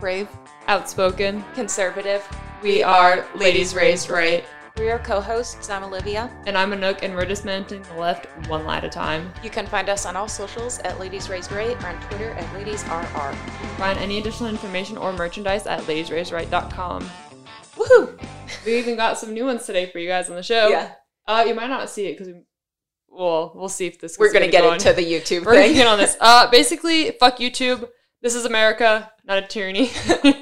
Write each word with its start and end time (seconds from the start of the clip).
Brave, 0.00 0.28
Outspoken. 0.68 1.44
conservative. 1.54 2.26
We 2.62 2.82
are 2.82 3.26
Ladies 3.34 3.74
Raised 3.74 4.10
Right. 4.10 4.44
We 4.76 4.90
are 4.90 4.98
co-hosts. 5.00 5.68
I'm 5.70 5.82
Olivia. 5.82 6.30
And 6.46 6.56
I'm 6.56 6.70
Anook, 6.70 7.02
and 7.02 7.14
we're 7.14 7.24
dismantling 7.24 7.82
the 7.82 7.94
left 7.94 8.26
one 8.48 8.64
lie 8.64 8.76
at 8.76 8.84
a 8.84 8.88
time. 8.88 9.32
You 9.42 9.50
can 9.50 9.66
find 9.66 9.88
us 9.88 10.06
on 10.06 10.14
all 10.14 10.28
socials 10.28 10.78
at 10.80 11.00
Ladies 11.00 11.28
Raised 11.28 11.50
Right 11.50 11.76
or 11.82 11.88
on 11.88 12.00
Twitter 12.02 12.30
at 12.30 12.44
LadiesRR. 12.54 13.34
Find 13.76 13.98
any 13.98 14.18
additional 14.18 14.48
information 14.48 14.96
or 14.96 15.12
merchandise 15.12 15.66
at 15.66 15.80
ladiesraisedright.com. 15.80 17.10
Woohoo! 17.76 18.20
We 18.64 18.78
even 18.78 18.94
got 18.96 19.18
some 19.18 19.34
new 19.34 19.46
ones 19.46 19.66
today 19.66 19.86
for 19.90 19.98
you 19.98 20.06
guys 20.08 20.30
on 20.30 20.36
the 20.36 20.42
show. 20.44 20.68
Yeah, 20.68 20.92
Uh, 21.26 21.44
you 21.46 21.54
might 21.54 21.68
not 21.70 21.90
see 21.90 22.06
it 22.06 22.12
because 22.16 22.28
we, 22.28 22.42
well, 23.18 23.52
we'll 23.54 23.68
see 23.68 23.86
if 23.86 24.00
this. 24.00 24.16
we're 24.18 24.28
is 24.28 24.32
gonna 24.32 24.46
get 24.48 24.62
go 24.62 24.72
into 24.72 24.90
on. 24.90 24.96
the 24.96 25.02
YouTube 25.04 25.44
We're 25.44 25.54
gonna 25.54 25.66
thing. 25.66 25.74
get 25.74 25.86
on 25.88 25.98
this. 25.98 26.16
Uh, 26.20 26.48
basically, 26.50 27.10
fuck 27.12 27.38
YouTube. 27.38 27.88
This 28.22 28.34
is 28.34 28.44
America, 28.44 29.10
not 29.24 29.38
a 29.38 29.46
tyranny. 29.46 29.90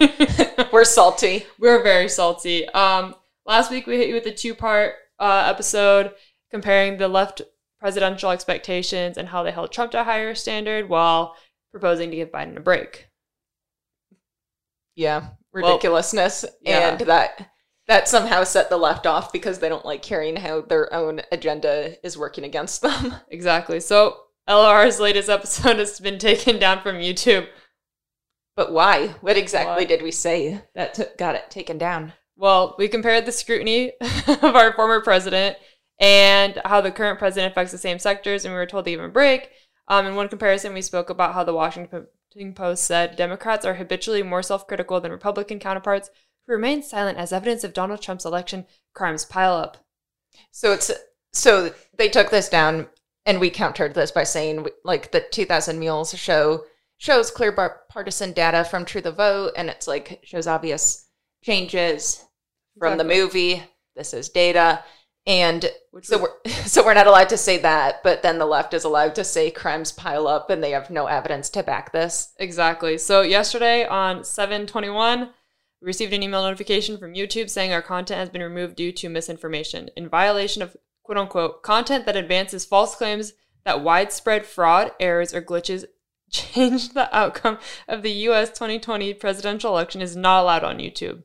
we're 0.73 0.85
salty. 0.85 1.47
We're 1.59 1.83
very 1.83 2.09
salty. 2.09 2.67
Um, 2.69 3.15
last 3.47 3.71
week 3.71 3.87
we 3.87 3.97
hit 3.97 4.09
you 4.09 4.15
with 4.15 4.27
a 4.27 4.33
two-part 4.33 4.95
uh, 5.19 5.45
episode 5.47 6.13
comparing 6.51 6.97
the 6.99 7.09
left 7.09 7.43
presidential 7.81 8.31
expectations 8.31 9.19
and 9.19 9.29
how 9.29 9.43
they 9.43 9.51
held 9.53 9.73
Trump 9.73 9.93
to 9.93 10.01
a 10.01 10.05
higher 10.05 10.35
standard 10.35 10.89
while 10.89 11.37
proposing 11.71 12.11
to 12.11 12.17
give 12.17 12.31
Biden 12.31 12.57
a 12.57 12.61
break. 12.61 13.09
Yeah, 14.95 15.21
Well, 15.53 15.73
ridiculousness, 15.73 16.45
yeah. 16.63 16.91
and 16.91 17.01
that 17.01 17.51
that 17.89 18.09
somehow 18.09 18.43
set 18.45 18.69
the 18.69 18.77
left 18.77 19.07
off 19.07 19.33
because 19.33 19.59
they 19.59 19.69
don't 19.69 19.85
like 19.85 20.05
hearing 20.05 20.37
how 20.37 20.61
their 20.63 20.93
own 20.93 21.23
agenda 21.31 21.95
is 22.05 22.19
working 22.19 22.45
against 22.45 22.83
them. 22.83 23.15
Exactly. 23.31 23.81
So 23.81 24.17
LR's 24.49 24.99
latest 25.01 25.29
episode 25.29 25.79
has 25.79 26.01
been 26.01 26.19
taken 26.19 26.59
down 26.59 26.83
from 26.83 26.97
YouTube. 26.97 27.47
But 28.57 28.73
why? 28.73 29.09
What 29.21 29.37
exactly 29.37 29.83
What? 29.83 29.89
did 29.89 30.03
we 30.03 30.11
say 30.11 30.63
that 30.75 30.95
t- 30.95 31.05
got 31.19 31.35
it 31.35 31.51
taken 31.51 31.79
down? 31.79 32.13
Well, 32.37 32.75
we 32.79 32.89
compared 32.89 33.27
the 33.27 33.33
scrutiny 33.33 33.93
of 34.29 34.45
our 34.57 34.73
former 34.75 35.01
president 35.03 35.57
and 35.99 36.61
how 36.65 36.81
the 36.81 36.91
current 36.91 37.19
president 37.19 37.53
affects 37.53 37.73
the 37.73 37.79
same 37.79 37.99
sectors, 37.99 38.45
and 38.45 38.53
we 38.53 38.59
were 38.59 38.67
told 38.67 38.85
to 38.87 38.91
even 38.91 39.11
break. 39.11 39.51
Um, 39.89 40.07
in 40.07 40.15
one 40.15 40.29
comparison, 40.29 40.75
we 40.75 40.83
spoke 40.83 41.11
about 41.11 41.35
how 41.35 41.45
the 41.45 41.55
Washington 41.55 42.07
Post 42.55 42.85
said 42.85 43.17
Democrats 43.17 43.65
are 43.65 43.75
habitually 43.75 44.23
more 44.23 44.43
self 44.43 44.67
critical 44.67 45.01
than 45.01 45.13
Republican 45.13 45.59
counterparts 45.59 46.11
who 46.47 46.53
remain 46.53 46.83
silent 46.83 47.19
as 47.19 47.33
evidence 47.33 47.65
of 47.65 47.73
Donald 47.73 48.01
Trump's 48.03 48.25
election 48.25 48.67
crimes 48.95 49.25
pile 49.25 49.55
up. 49.55 49.79
So 50.51 50.73
it's 50.73 50.91
so 51.33 51.73
they 51.97 52.09
took 52.09 52.31
this 52.31 52.49
down, 52.49 52.89
and 53.27 53.41
we 53.41 53.51
countered 53.51 53.95
this 53.95 54.11
by 54.11 54.25
saying 54.25 54.67
like 54.85 55.13
the 55.13 55.21
2000 55.21 55.79
Mules 55.79 56.15
show 56.19 56.65
shows 56.99 57.31
clear 57.31 57.53
bar- 57.53 57.81
partisan 57.91 58.33
data 58.33 58.65
from 58.65 58.85
True 58.85 59.01
the 59.03 59.13
Vote, 59.13 59.53
and 59.57 59.69
it's 59.69 59.87
like 59.87 60.21
shows 60.25 60.47
obvious 60.47 61.09
changes 61.43 62.25
from 62.79 62.99
the 62.99 63.05
movie. 63.05 63.63
This 63.95 64.13
is 64.15 64.29
data, 64.29 64.83
and 65.27 65.65
Which 65.91 66.07
so 66.07 66.19
was- 66.19 66.31
we're 66.45 66.51
so 66.67 66.85
we're 66.85 66.95
not 66.95 67.07
allowed 67.07 67.31
to 67.31 67.37
say 67.39 67.59
that, 67.59 68.03
but 68.03 68.23
then 68.23 68.39
the 68.39 68.47
left 68.47 68.73
is 68.75 68.85
allowed 68.85 69.15
to 69.17 69.25
say 69.25 69.51
crimes 69.51 69.93
pile 69.93 70.27
up, 70.29 70.49
and 70.51 70.63
they 70.63 70.71
have 70.71 70.91
no 70.91 71.07
evidence 71.07 71.51
to 71.51 71.63
back 71.63 71.93
this. 71.93 72.33
Exactly. 72.39 72.99
So 72.99 73.23
yesterday 73.23 73.87
on 73.87 74.25
721, 74.25 75.31
we 75.87 75.91
received 75.91 76.13
an 76.13 76.23
email 76.25 76.43
notification 76.43 76.99
from 76.99 77.15
YouTube 77.15 77.49
saying 77.49 77.73
our 77.73 77.81
content 77.81 78.19
has 78.19 78.29
been 78.29 78.43
removed 78.43 78.75
due 78.75 78.91
to 78.91 79.09
misinformation 79.09 79.89
in 79.97 80.09
violation 80.09 80.61
of 80.61 80.77
quote 81.05 81.17
unquote 81.17 81.63
content 81.63 82.07
that 82.07 82.17
advances 82.17 82.65
false 82.65 82.97
claims 82.97 83.35
that 83.65 83.85
widespread 83.85 84.45
fraud, 84.45 84.91
errors, 84.99 85.33
or 85.33 85.41
glitches 85.41 85.85
change 86.33 86.89
the 86.89 87.17
outcome 87.17 87.59
of 87.87 88.03
the 88.03 88.11
US 88.11 88.49
2020 88.49 89.15
presidential 89.15 89.71
election 89.71 90.03
is 90.03 90.17
not 90.17 90.43
allowed 90.43 90.65
on 90.65 90.79
YouTube. 90.79 91.23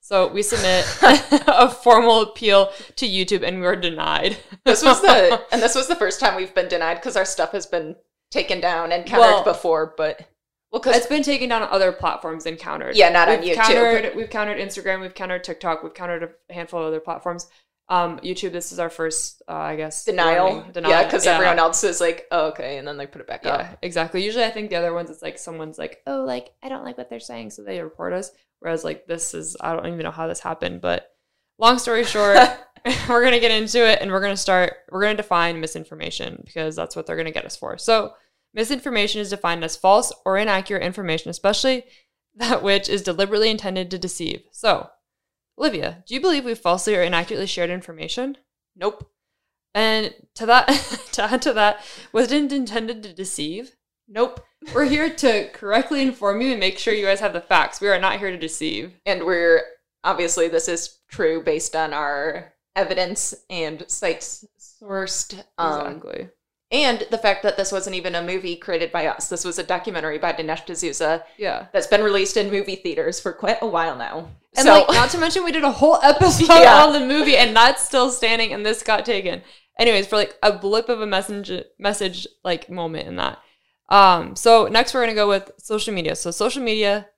So 0.00 0.30
we 0.30 0.42
submit 0.42 0.84
a 1.48 1.70
formal 1.70 2.20
appeal 2.20 2.70
to 2.96 3.08
YouTube 3.08 3.42
and 3.42 3.60
we 3.60 3.62
were 3.62 3.76
denied. 3.76 4.36
This 4.66 4.84
was 4.84 5.00
the 5.00 5.42
and 5.50 5.62
this 5.62 5.74
was 5.74 5.88
the 5.88 5.96
first 6.04 6.20
time 6.20 6.36
we've 6.36 6.54
been 6.54 6.68
denied 6.68 6.96
because 6.96 7.16
our 7.16 7.24
stuff 7.24 7.52
has 7.52 7.64
been 7.64 7.96
taken 8.30 8.60
down 8.60 8.92
and 8.92 9.06
countered 9.06 9.36
Well- 9.36 9.44
before, 9.44 9.94
but 9.96 10.28
well, 10.72 10.80
It's 10.80 10.84
because 10.88 11.06
been 11.06 11.22
taken 11.22 11.48
down 11.50 11.62
on 11.62 11.68
other 11.70 11.92
platforms 11.92 12.46
and 12.46 12.58
countered. 12.58 12.96
Yeah, 12.96 13.10
not 13.10 13.28
on 13.28 13.40
we've 13.40 13.54
YouTube. 13.56 13.62
Countered, 13.62 14.16
we've 14.16 14.30
countered 14.30 14.58
Instagram, 14.58 15.00
we've 15.00 15.14
countered 15.14 15.44
TikTok, 15.44 15.82
we've 15.82 15.94
countered 15.94 16.34
a 16.50 16.52
handful 16.52 16.80
of 16.80 16.86
other 16.86 17.00
platforms. 17.00 17.46
Um, 17.88 18.18
YouTube, 18.20 18.52
this 18.52 18.72
is 18.72 18.78
our 18.78 18.88
first, 18.88 19.42
uh, 19.48 19.52
I 19.52 19.76
guess, 19.76 20.04
denial, 20.04 20.46
warning. 20.62 20.84
yeah, 20.88 21.04
because 21.04 21.26
everyone 21.26 21.58
else 21.58 21.84
is 21.84 22.00
like, 22.00 22.26
oh, 22.30 22.46
okay, 22.48 22.78
and 22.78 22.88
then 22.88 22.96
they 22.96 23.06
put 23.06 23.20
it 23.20 23.26
back 23.26 23.44
Yeah, 23.44 23.50
up. 23.52 23.78
exactly. 23.82 24.24
Usually, 24.24 24.44
I 24.44 24.50
think 24.50 24.70
the 24.70 24.76
other 24.76 24.94
ones, 24.94 25.10
it's 25.10 25.20
like 25.20 25.38
someone's 25.38 25.78
like, 25.78 26.00
oh, 26.06 26.22
like 26.24 26.52
I 26.62 26.70
don't 26.70 26.84
like 26.84 26.96
what 26.96 27.10
they're 27.10 27.20
saying, 27.20 27.50
so 27.50 27.62
they 27.62 27.82
report 27.82 28.14
us. 28.14 28.30
Whereas, 28.60 28.82
like 28.82 29.06
this 29.06 29.34
is, 29.34 29.56
I 29.60 29.74
don't 29.74 29.86
even 29.88 29.98
know 29.98 30.10
how 30.10 30.26
this 30.26 30.40
happened, 30.40 30.80
but 30.80 31.10
long 31.58 31.78
story 31.78 32.04
short, 32.04 32.38
we're 33.08 33.22
gonna 33.22 33.40
get 33.40 33.50
into 33.50 33.86
it, 33.86 33.98
and 34.00 34.10
we're 34.10 34.22
gonna 34.22 34.36
start. 34.38 34.74
We're 34.90 35.02
gonna 35.02 35.16
define 35.16 35.60
misinformation 35.60 36.40
because 36.46 36.74
that's 36.74 36.96
what 36.96 37.06
they're 37.06 37.16
gonna 37.16 37.30
get 37.30 37.44
us 37.44 37.56
for. 37.56 37.76
So, 37.76 38.14
misinformation 38.54 39.20
is 39.20 39.30
defined 39.30 39.64
as 39.64 39.76
false 39.76 40.12
or 40.24 40.38
inaccurate 40.38 40.82
information, 40.82 41.30
especially 41.30 41.84
that 42.34 42.62
which 42.62 42.88
is 42.88 43.02
deliberately 43.02 43.50
intended 43.50 43.90
to 43.90 43.98
deceive. 43.98 44.42
So, 44.52 44.90
Olivia, 45.58 46.02
do 46.06 46.14
you 46.14 46.20
believe 46.20 46.44
we 46.44 46.54
falsely 46.54 46.96
or 46.96 47.02
inaccurately 47.02 47.46
shared 47.46 47.70
information? 47.70 48.38
Nope. 48.74 49.10
And 49.74 50.14
to 50.34 50.46
that, 50.46 50.68
to 51.12 51.24
add 51.24 51.42
to 51.42 51.52
that, 51.52 51.84
was 52.12 52.32
it 52.32 52.52
intended 52.52 53.02
to 53.02 53.12
deceive? 53.12 53.76
Nope. 54.08 54.44
We're 54.74 54.84
here 54.84 55.10
to 55.10 55.48
correctly 55.52 56.02
inform 56.02 56.40
you 56.40 56.52
and 56.52 56.60
make 56.60 56.78
sure 56.78 56.94
you 56.94 57.06
guys 57.06 57.20
have 57.20 57.32
the 57.32 57.40
facts. 57.40 57.80
We 57.80 57.88
are 57.88 58.00
not 58.00 58.18
here 58.18 58.30
to 58.30 58.36
deceive. 58.36 58.94
And 59.06 59.24
we're 59.24 59.62
obviously 60.04 60.48
this 60.48 60.68
is 60.68 60.98
true 61.08 61.42
based 61.42 61.76
on 61.76 61.92
our 61.92 62.52
evidence 62.76 63.34
and 63.48 63.84
sites 63.88 64.44
sourced. 64.58 65.42
Um, 65.58 65.86
exactly. 65.86 66.28
And 66.72 67.06
the 67.10 67.18
fact 67.18 67.42
that 67.42 67.58
this 67.58 67.70
wasn't 67.70 67.96
even 67.96 68.14
a 68.14 68.22
movie 68.22 68.56
created 68.56 68.90
by 68.90 69.06
us. 69.06 69.28
This 69.28 69.44
was 69.44 69.58
a 69.58 69.62
documentary 69.62 70.16
by 70.18 70.32
Dinesh 70.32 70.64
D'Souza 70.64 71.22
Yeah. 71.36 71.66
that's 71.72 71.86
been 71.86 72.02
released 72.02 72.38
in 72.38 72.50
movie 72.50 72.76
theaters 72.76 73.20
for 73.20 73.32
quite 73.32 73.58
a 73.60 73.66
while 73.66 73.94
now. 73.94 74.30
And 74.56 74.64
so, 74.66 74.72
like, 74.72 74.88
not 74.88 75.10
to 75.10 75.18
mention, 75.18 75.44
we 75.44 75.52
did 75.52 75.64
a 75.64 75.70
whole 75.70 75.96
episode 76.02 76.48
Yeah. 76.48 76.82
on 76.84 76.94
the 76.94 77.00
movie, 77.06 77.36
and 77.36 77.54
that's 77.54 77.84
still 77.84 78.10
standing, 78.10 78.52
and 78.54 78.64
this 78.64 78.82
got 78.82 79.04
taken. 79.04 79.42
Anyways, 79.78 80.06
for 80.06 80.16
like 80.16 80.34
a 80.42 80.52
blip 80.52 80.88
of 80.88 81.00
a 81.02 81.06
message, 81.06 81.50
message 81.78 82.26
like 82.42 82.70
moment 82.70 83.06
in 83.06 83.16
that. 83.16 83.38
Um, 83.90 84.34
so 84.36 84.66
next 84.66 84.94
we're 84.94 85.02
gonna 85.02 85.14
go 85.14 85.28
with 85.28 85.50
social 85.58 85.92
media. 85.92 86.16
So 86.16 86.30
social 86.30 86.62
media 86.62 87.08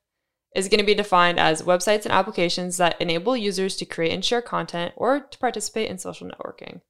is 0.56 0.68
going 0.68 0.78
to 0.78 0.86
be 0.86 0.94
defined 0.94 1.38
as 1.40 1.62
websites 1.62 2.04
and 2.04 2.12
applications 2.12 2.76
that 2.76 3.00
enable 3.00 3.36
users 3.36 3.76
to 3.76 3.84
create 3.84 4.12
and 4.12 4.24
share 4.24 4.40
content 4.40 4.92
or 4.96 5.18
to 5.18 5.38
participate 5.38 5.90
in 5.90 5.98
social 5.98 6.28
networking. 6.28 6.80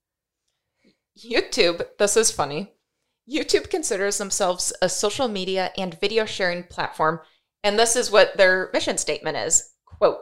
YouTube, 1.19 1.87
this 1.99 2.17
is 2.17 2.31
funny. 2.31 2.73
YouTube 3.31 3.71
considers 3.71 4.19
themselves 4.19 4.73
a 4.83 4.89
social 4.89 5.29
media 5.29 5.71
and 5.79 5.99
video 6.01 6.25
sharing 6.25 6.65
platform, 6.65 7.21
and 7.63 7.79
this 7.79 7.97
is 7.97 8.11
what 8.11 8.37
their 8.37 8.71
mission 8.73 8.99
statement 8.99 9.37
is. 9.37 9.73
Quote, 9.87 10.19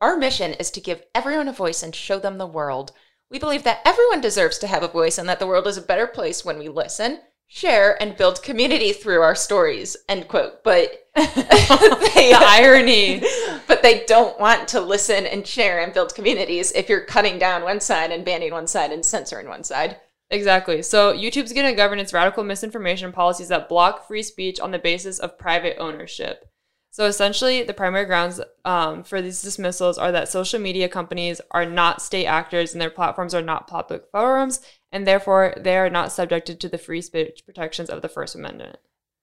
our 0.00 0.16
mission 0.16 0.52
is 0.52 0.70
to 0.72 0.80
give 0.80 1.02
everyone 1.14 1.48
a 1.48 1.52
voice 1.52 1.82
and 1.82 1.94
show 1.94 2.18
them 2.18 2.36
the 2.36 2.46
world. 2.46 2.92
We 3.30 3.38
believe 3.38 3.62
that 3.62 3.80
everyone 3.84 4.20
deserves 4.20 4.58
to 4.58 4.66
have 4.66 4.82
a 4.82 4.88
voice 4.88 5.16
and 5.16 5.28
that 5.28 5.38
the 5.38 5.46
world 5.46 5.66
is 5.66 5.78
a 5.78 5.82
better 5.82 6.06
place 6.06 6.44
when 6.44 6.58
we 6.58 6.68
listen, 6.68 7.20
share, 7.46 8.00
and 8.02 8.16
build 8.16 8.42
community 8.42 8.92
through 8.92 9.22
our 9.22 9.34
stories. 9.34 9.96
End 10.08 10.28
quote. 10.28 10.62
But 10.62 11.06
they, 11.14 11.22
the 11.32 12.38
irony. 12.38 13.22
but 13.66 13.82
they 13.82 14.04
don't 14.04 14.38
want 14.38 14.68
to 14.68 14.80
listen 14.80 15.24
and 15.24 15.46
share 15.46 15.80
and 15.80 15.94
build 15.94 16.14
communities 16.14 16.72
if 16.72 16.88
you're 16.88 17.06
cutting 17.06 17.38
down 17.38 17.62
one 17.62 17.80
side 17.80 18.10
and 18.10 18.24
banning 18.24 18.52
one 18.52 18.66
side 18.66 18.92
and 18.92 19.04
censoring 19.04 19.48
one 19.48 19.64
side. 19.64 19.96
Exactly. 20.30 20.82
So 20.82 21.12
YouTube's 21.14 21.52
going 21.52 21.66
to 21.66 21.76
govern 21.76 21.98
its 21.98 22.12
radical 22.12 22.42
misinformation 22.44 23.12
policies 23.12 23.48
that 23.48 23.68
block 23.68 24.06
free 24.08 24.22
speech 24.22 24.58
on 24.58 24.70
the 24.72 24.78
basis 24.78 25.18
of 25.18 25.38
private 25.38 25.76
ownership. 25.78 26.48
So 26.90 27.04
essentially, 27.04 27.62
the 27.62 27.74
primary 27.74 28.06
grounds 28.06 28.40
um, 28.64 29.04
for 29.04 29.20
these 29.20 29.42
dismissals 29.42 29.98
are 29.98 30.10
that 30.12 30.28
social 30.30 30.58
media 30.58 30.88
companies 30.88 31.40
are 31.50 31.66
not 31.66 32.00
state 32.00 32.24
actors 32.26 32.72
and 32.72 32.80
their 32.80 32.90
platforms 32.90 33.34
are 33.34 33.42
not 33.42 33.68
public 33.68 34.04
forums, 34.10 34.62
and 34.90 35.06
therefore 35.06 35.52
they 35.58 35.76
are 35.76 35.90
not 35.90 36.10
subjected 36.10 36.58
to 36.60 36.68
the 36.70 36.78
free 36.78 37.02
speech 37.02 37.42
protections 37.44 37.90
of 37.90 38.00
the 38.00 38.08
First 38.08 38.34
Amendment. 38.34 38.78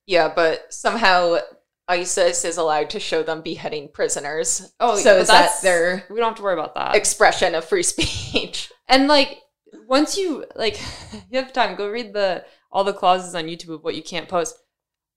Yeah, 0.06 0.32
but 0.34 0.72
somehow 0.72 1.38
ISIS 1.88 2.46
is 2.46 2.58
allowed 2.58 2.92
to 2.92 3.00
show 3.00 3.24
them 3.24 3.42
beheading 3.42 3.90
prisoners. 3.92 4.72
Oh, 4.80 4.96
so 4.98 5.16
but 5.16 5.22
is 5.22 5.28
that 5.30 5.34
that's- 5.34 5.62
their 5.62 6.06
We 6.12 6.18
don't 6.18 6.30
have 6.30 6.38
to 6.38 6.44
worry 6.44 6.54
about 6.54 6.76
that. 6.76 6.96
expression 6.96 7.56
of 7.56 7.66
free 7.66 7.84
speech? 7.94 8.72
and 8.88 9.08
like, 9.08 9.40
once 9.88 10.18
you 10.18 10.46
like, 10.56 10.80
you 11.30 11.40
have 11.40 11.54
time, 11.54 11.76
go 11.76 11.90
read 11.90 12.14
the 12.14 12.46
all 12.72 12.84
the 12.84 12.94
clauses 12.94 13.36
on 13.36 13.46
YouTube 13.46 13.74
of 13.76 13.84
what 13.84 13.96
you 13.96 14.04
can't 14.04 14.28
post. 14.28 14.58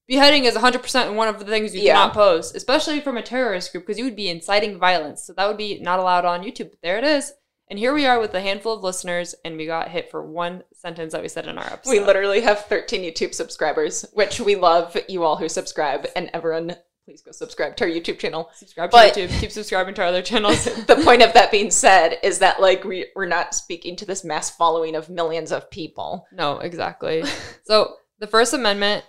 Beheading 0.09 0.45
is 0.45 0.55
100% 0.55 1.15
one 1.15 1.27
of 1.27 1.39
the 1.41 1.45
things 1.45 1.75
you 1.75 1.83
Yeah. 1.83 1.95
cannot 1.95 2.15
post, 2.15 2.55
especially 2.55 3.01
from 3.01 3.17
a 3.17 3.23
terrorist 3.23 3.73
group, 3.73 3.85
because 3.87 3.99
you 3.99 4.05
would 4.05 4.15
be 4.15 4.29
inciting 4.29 4.79
violence. 4.79 5.25
So 5.27 5.33
that 5.33 5.49
would 5.49 5.57
be 5.57 5.81
not 5.81 5.99
allowed 5.99 6.25
on 6.25 6.43
YouTube. 6.45 6.71
But 6.71 6.83
there 6.83 6.99
it 6.99 7.05
is. 7.05 7.33
And 7.69 7.77
here 7.79 7.93
we 7.93 8.07
are 8.07 8.21
with 8.21 8.33
a 8.35 8.41
handful 8.41 8.75
of 8.75 8.85
listeners, 8.85 9.35
and 9.45 9.57
we 9.57 9.67
got 9.67 9.89
hit 9.89 10.09
for 10.09 10.23
one 10.25 10.63
sentence 10.73 11.13
that 11.13 11.23
we 11.23 11.29
said 11.29 11.49
in 11.49 11.59
our 11.59 11.65
episode. 11.67 11.91
We 11.91 11.99
literally 11.99 12.41
have 12.43 12.67
13 12.67 13.03
YouTube 13.03 13.35
subscribers, 13.35 14.05
which 14.13 14.39
we 14.39 14.55
love 14.55 14.97
you 15.09 15.25
all 15.25 15.37
who 15.37 15.49
subscribe, 15.49 16.07
and 16.15 16.31
everyone, 16.33 16.77
please 17.07 17.23
go 17.23 17.31
subscribe 17.31 17.77
to 17.77 17.85
our 17.85 17.91
YouTube 17.91 18.19
channel. 18.19 18.51
subscribe 18.55 18.91
but- 18.91 19.15
to 19.15 19.27
YouTube. 19.29 19.41
Keep 19.41 19.53
subscribing 19.53 19.95
to 19.95 20.03
our 20.03 20.09
other 20.09 20.23
channels. 20.23 20.65
the 20.87 21.01
point 21.05 21.23
of 21.23 21.33
that 21.35 21.53
being 21.53 21.71
said 21.71 22.19
is 22.23 22.41
that 22.41 22.61
like 22.61 22.85
we, 22.85 23.07
we're 23.15 23.27
not 23.27 23.55
speaking 23.55 23.95
to 23.97 24.05
this 24.05 24.25
mass 24.25 24.51
following 24.51 24.97
of 24.97 25.09
millions 25.09 25.53
of 25.53 25.71
people. 25.71 26.27
No, 26.33 26.59
exactly. 26.59 27.23
so 27.65 27.95
the 28.19 28.27
First 28.27 28.53
Amendment, 28.55 29.05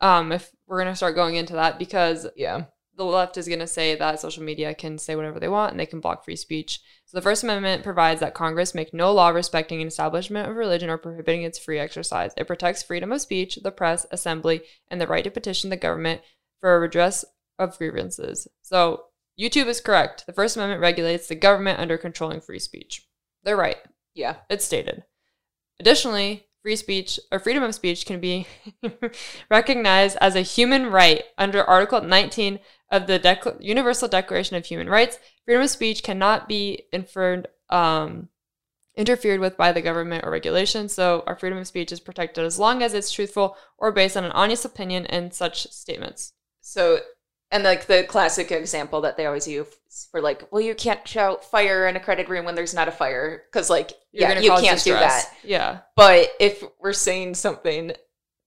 um, 0.00 0.30
if 0.30 0.50
we're 0.68 0.78
gonna 0.78 0.94
start 0.94 1.16
going 1.16 1.34
into 1.34 1.54
that, 1.54 1.80
because 1.80 2.28
Yeah. 2.36 2.66
the 2.96 3.04
left 3.04 3.36
is 3.36 3.48
gonna 3.48 3.66
say 3.66 3.96
that 3.96 4.20
social 4.20 4.44
media 4.44 4.72
can 4.72 4.96
say 4.96 5.16
whatever 5.16 5.40
they 5.40 5.48
want 5.48 5.72
and 5.72 5.80
they 5.80 5.86
can 5.86 6.00
block 6.00 6.24
free 6.24 6.36
speech. 6.36 6.78
So 7.06 7.18
the 7.18 7.22
First 7.22 7.42
Amendment 7.42 7.82
provides 7.82 8.20
that 8.20 8.34
Congress 8.34 8.72
make 8.72 8.94
no 8.94 9.12
law 9.12 9.30
respecting 9.30 9.82
an 9.82 9.88
establishment 9.88 10.48
of 10.48 10.54
religion 10.54 10.88
or 10.90 10.96
prohibiting 10.96 11.42
its 11.42 11.58
free 11.58 11.80
exercise. 11.80 12.30
It 12.36 12.46
protects 12.46 12.84
freedom 12.84 13.10
of 13.10 13.20
speech, 13.20 13.58
the 13.62 13.72
press, 13.72 14.06
assembly, 14.12 14.62
and 14.88 15.00
the 15.00 15.08
right 15.08 15.24
to 15.24 15.30
petition 15.30 15.70
the 15.70 15.76
government 15.76 16.20
for 16.62 16.74
a 16.74 16.80
redress 16.80 17.26
of 17.58 17.76
grievances. 17.76 18.48
So 18.62 19.04
YouTube 19.38 19.66
is 19.66 19.80
correct. 19.80 20.24
The 20.24 20.32
First 20.32 20.56
Amendment 20.56 20.80
regulates 20.80 21.26
the 21.26 21.34
government 21.34 21.80
under 21.80 21.98
controlling 21.98 22.40
free 22.40 22.60
speech. 22.60 23.06
They're 23.42 23.56
right. 23.56 23.78
Yeah. 24.14 24.36
It's 24.48 24.64
stated. 24.64 25.04
Additionally, 25.80 26.46
free 26.62 26.76
speech 26.76 27.18
or 27.32 27.40
freedom 27.40 27.62
of 27.64 27.74
speech 27.74 28.06
can 28.06 28.20
be 28.20 28.46
recognized 29.50 30.16
as 30.20 30.36
a 30.36 30.42
human 30.42 30.86
right 30.86 31.24
under 31.36 31.64
Article 31.64 32.00
19 32.00 32.60
of 32.90 33.06
the 33.06 33.56
Universal 33.60 34.08
Declaration 34.08 34.56
of 34.56 34.66
Human 34.66 34.88
Rights. 34.88 35.18
Freedom 35.44 35.62
of 35.62 35.70
speech 35.70 36.02
cannot 36.02 36.46
be 36.46 36.84
inferred, 36.92 37.48
um, 37.70 38.28
interfered 38.94 39.40
with 39.40 39.56
by 39.56 39.72
the 39.72 39.82
government 39.82 40.24
or 40.24 40.30
regulation. 40.30 40.88
So, 40.88 41.24
our 41.26 41.34
freedom 41.34 41.58
of 41.58 41.66
speech 41.66 41.90
is 41.90 41.98
protected 41.98 42.44
as 42.44 42.58
long 42.58 42.82
as 42.82 42.94
it's 42.94 43.10
truthful 43.10 43.56
or 43.78 43.90
based 43.90 44.16
on 44.16 44.24
an 44.24 44.32
honest 44.32 44.64
opinion 44.64 45.06
and 45.06 45.34
such 45.34 45.66
statements. 45.72 46.34
So, 46.62 47.00
and 47.50 47.64
like 47.64 47.86
the 47.86 48.04
classic 48.04 48.50
example 48.50 49.02
that 49.02 49.16
they 49.16 49.26
always 49.26 49.46
use 49.46 49.66
for 50.10 50.20
like, 50.22 50.50
well, 50.50 50.62
you 50.62 50.74
can't 50.74 51.06
shout 51.06 51.44
fire 51.44 51.86
in 51.86 51.96
a 51.96 52.00
crowded 52.00 52.28
room 52.30 52.44
when 52.46 52.54
there's 52.54 52.72
not 52.74 52.88
a 52.88 52.92
fire 52.92 53.42
because 53.50 53.68
like, 53.68 53.92
You're 54.12 54.30
yeah, 54.30 54.40
you 54.40 54.50
can't 54.52 54.82
do 54.82 54.94
that. 54.94 55.26
Yeah. 55.44 55.80
But 55.96 56.30
if 56.40 56.64
we're 56.80 56.94
saying 56.94 57.34
something, 57.34 57.92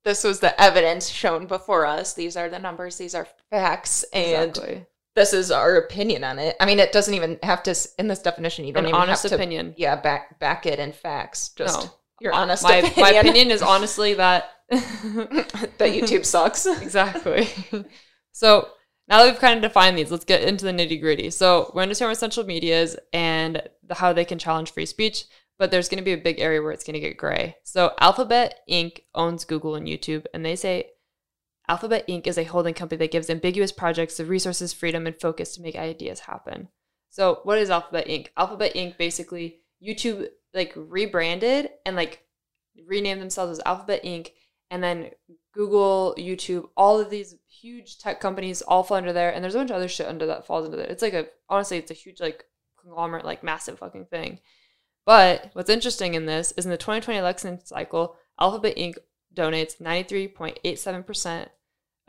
this 0.04 0.24
was 0.24 0.40
the 0.40 0.60
evidence 0.62 1.08
shown 1.08 1.46
before 1.46 1.86
us. 1.86 2.14
These 2.14 2.36
are 2.38 2.50
the 2.50 2.60
numbers. 2.60 2.98
These 2.98 3.16
are 3.16 3.28
facts, 3.50 4.04
and 4.14 4.50
Exactly. 4.50 4.86
this 5.16 5.34
is 5.34 5.52
our 5.52 5.76
opinion 5.78 6.24
on 6.24 6.38
it. 6.40 6.56
I 6.60 6.66
mean, 6.66 6.80
it 6.80 6.92
doesn't 6.92 7.14
even 7.14 7.40
have 7.44 7.64
to 7.64 7.76
in 7.98 8.08
this 8.08 8.22
definition. 8.22 8.66
You 8.66 8.74
don't 8.74 8.84
An 8.86 8.90
even 8.90 9.02
honest 9.02 9.24
have 9.24 9.32
to, 9.32 9.36
opinion. 9.36 9.74
Yeah, 9.78 9.96
back 9.96 10.40
back 10.40 10.66
it 10.68 10.78
in 10.80 10.92
facts. 10.92 11.50
Just 11.50 11.86
No. 11.86 11.92
your 12.22 12.34
honest 12.34 12.64
my, 12.64 12.76
opinion. 12.78 13.02
my 13.02 13.12
opinion 13.20 13.52
is 13.52 13.62
honestly 13.64 14.14
that 14.14 14.52
that 14.70 15.78
YouTube 15.80 16.26
sucks. 16.26 16.66
exactly. 16.82 17.48
so 18.32 18.70
now 19.08 19.20
that 19.20 19.32
we've 19.32 19.40
kind 19.40 19.58
of 19.58 19.62
defined 19.62 19.98
these, 19.98 20.12
let's 20.12 20.26
get 20.26 20.44
into 20.44 20.66
the 20.66 20.72
nitty 20.72 21.00
gritty. 21.00 21.30
So 21.30 21.72
we 21.76 21.84
understand 21.84 22.10
what 22.10 22.18
social 22.18 22.44
media 22.44 22.82
is 22.82 22.98
and 23.14 23.62
the, 23.84 23.96
how 23.96 24.14
they 24.14 24.26
can 24.26 24.40
challenge 24.40 24.72
free 24.72 24.86
speech, 24.86 25.26
but 25.60 25.72
there's 25.72 25.90
going 25.90 26.00
to 26.00 26.06
be 26.06 26.14
a 26.14 26.18
big 26.18 26.40
area 26.40 26.62
where 26.62 26.72
it's 26.72 26.84
going 26.84 26.96
to 26.96 27.00
get 27.00 27.18
gray. 27.18 27.56
So 27.64 27.94
Alphabet 28.00 28.60
Inc. 28.70 29.02
owns 29.14 29.46
Google 29.46 29.76
and 29.76 29.88
YouTube, 29.88 30.26
and 30.34 30.44
they 30.44 30.56
say 30.56 30.92
Alphabet 31.68 32.08
Inc. 32.08 32.28
is 32.28 32.38
a 32.38 32.44
holding 32.44 32.74
company 32.74 32.98
that 33.00 33.12
gives 33.12 33.30
ambiguous 33.30 33.72
projects 33.72 34.18
the 34.18 34.26
resources, 34.26 34.74
freedom, 34.74 35.06
and 35.06 35.20
focus 35.20 35.56
to 35.56 35.62
make 35.62 35.76
ideas 35.76 36.22
happen. 36.22 36.70
So 37.10 37.40
what 37.44 37.60
is 37.60 37.70
Alphabet 37.70 38.08
Inc? 38.08 38.28
Alphabet 38.36 38.74
Inc. 38.74 38.98
basically 38.98 39.62
YouTube 39.86 40.28
like 40.54 40.74
rebranded 40.76 41.70
and 41.86 41.96
like 41.96 42.24
renamed 42.88 43.22
themselves 43.22 43.58
as 43.58 43.64
Alphabet 43.66 44.04
Inc. 44.04 44.32
And 44.76 44.84
then 44.84 45.10
Google, 45.54 46.14
YouTube, 46.18 46.68
all 46.76 47.00
of 47.00 47.10
these 47.10 47.38
huge 47.48 47.98
tech 47.98 48.20
companies 48.20 48.62
all 48.62 48.84
fall 48.84 48.98
under 48.98 49.14
there, 49.14 49.34
and 49.34 49.42
there's 49.42 49.56
a 49.56 49.58
bunch 49.58 49.70
of 49.70 49.78
other 49.78 49.88
shit 49.88 50.06
under 50.06 50.26
that 50.26 50.46
falls 50.46 50.66
under 50.66 50.76
there. 50.76 50.88
It's 50.88 51.02
like 51.02 51.14
a 51.14 51.28
honestly, 51.48 51.78
it's 51.78 51.92
a 51.92 51.94
huge 51.94 52.20
like 52.20 52.44
conglomerate, 52.78 53.24
like 53.24 53.42
massive 53.42 53.80
fucking 53.80 54.08
thing. 54.08 54.40
But 55.06 55.52
what's 55.54 55.70
interesting 55.70 56.14
in 56.14 56.26
this 56.26 56.52
is 56.58 56.66
in 56.66 56.72
the 56.72 56.78
2020 56.78 57.18
election 57.18 57.66
cycle, 57.66 58.18
Alphabet 58.38 58.76
Inc. 58.76 58.96
donates 59.34 59.82
93.87% 59.82 61.48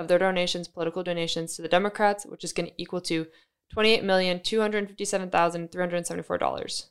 of 0.01 0.09
their 0.09 0.19
donations, 0.19 0.67
political 0.67 1.05
donations, 1.05 1.55
to 1.55 1.63
the 1.63 1.69
Democrats, 1.69 2.27
which 2.27 2.43
is 2.43 2.53
going 2.53 2.71
to 2.71 2.83
equal 2.83 3.01
to 3.03 3.29
$28,257,374. 3.77 6.65
It's 6.65 6.89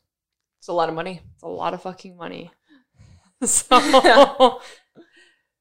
a 0.69 0.73
lot 0.73 0.87
of 0.87 0.95
money. 0.95 1.19
It's 1.33 1.43
a 1.43 1.47
lot 1.47 1.73
of 1.73 1.81
fucking 1.81 2.15
money. 2.15 2.51
So 3.43 3.77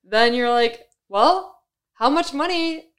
then 0.06 0.34
you're 0.34 0.50
like, 0.50 0.80
well, 1.08 1.56
how 1.94 2.10
much 2.10 2.34
money 2.34 2.90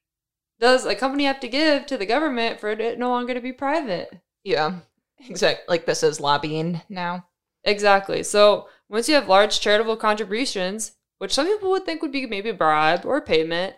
does 0.59 0.85
a 0.85 0.95
company 0.95 1.25
have 1.25 1.39
to 1.41 1.47
give 1.47 1.85
to 1.87 1.97
the 1.97 2.05
government 2.05 2.59
for 2.59 2.69
it 2.69 2.97
no 2.99 3.09
longer 3.09 3.33
to 3.33 3.41
be 3.41 3.51
private? 3.51 4.09
Yeah, 4.43 4.79
exactly. 5.27 5.65
Like 5.67 5.85
this 5.85 6.03
is 6.03 6.19
lobbying 6.19 6.81
now. 6.89 7.25
Exactly. 7.63 8.23
So 8.23 8.67
once 8.89 9.09
you 9.09 9.15
have 9.15 9.27
large 9.27 9.59
charitable 9.59 9.97
contributions, 9.97 10.93
which 11.17 11.33
some 11.33 11.47
people 11.47 11.71
would 11.71 11.85
think 11.85 12.01
would 12.01 12.11
be 12.11 12.25
maybe 12.25 12.49
a 12.49 12.53
bribe 12.53 13.05
or 13.05 13.17
a 13.17 13.21
payment, 13.21 13.75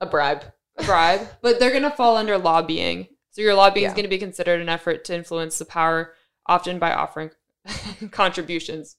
A 0.00 0.06
bribe. 0.06 0.44
a 0.78 0.84
bribe, 0.84 1.26
but 1.42 1.58
they're 1.58 1.70
going 1.70 1.82
to 1.82 1.90
fall 1.90 2.16
under 2.16 2.38
lobbying. 2.38 3.08
So 3.30 3.42
your 3.42 3.54
lobbying 3.54 3.86
is 3.86 3.92
going 3.92 4.04
to 4.04 4.08
be 4.08 4.18
considered 4.18 4.60
an 4.60 4.68
effort 4.68 5.04
to 5.06 5.14
influence 5.14 5.58
the 5.58 5.64
power, 5.64 6.14
often 6.46 6.78
by 6.78 6.92
offering 6.92 7.30
contributions. 8.12 8.96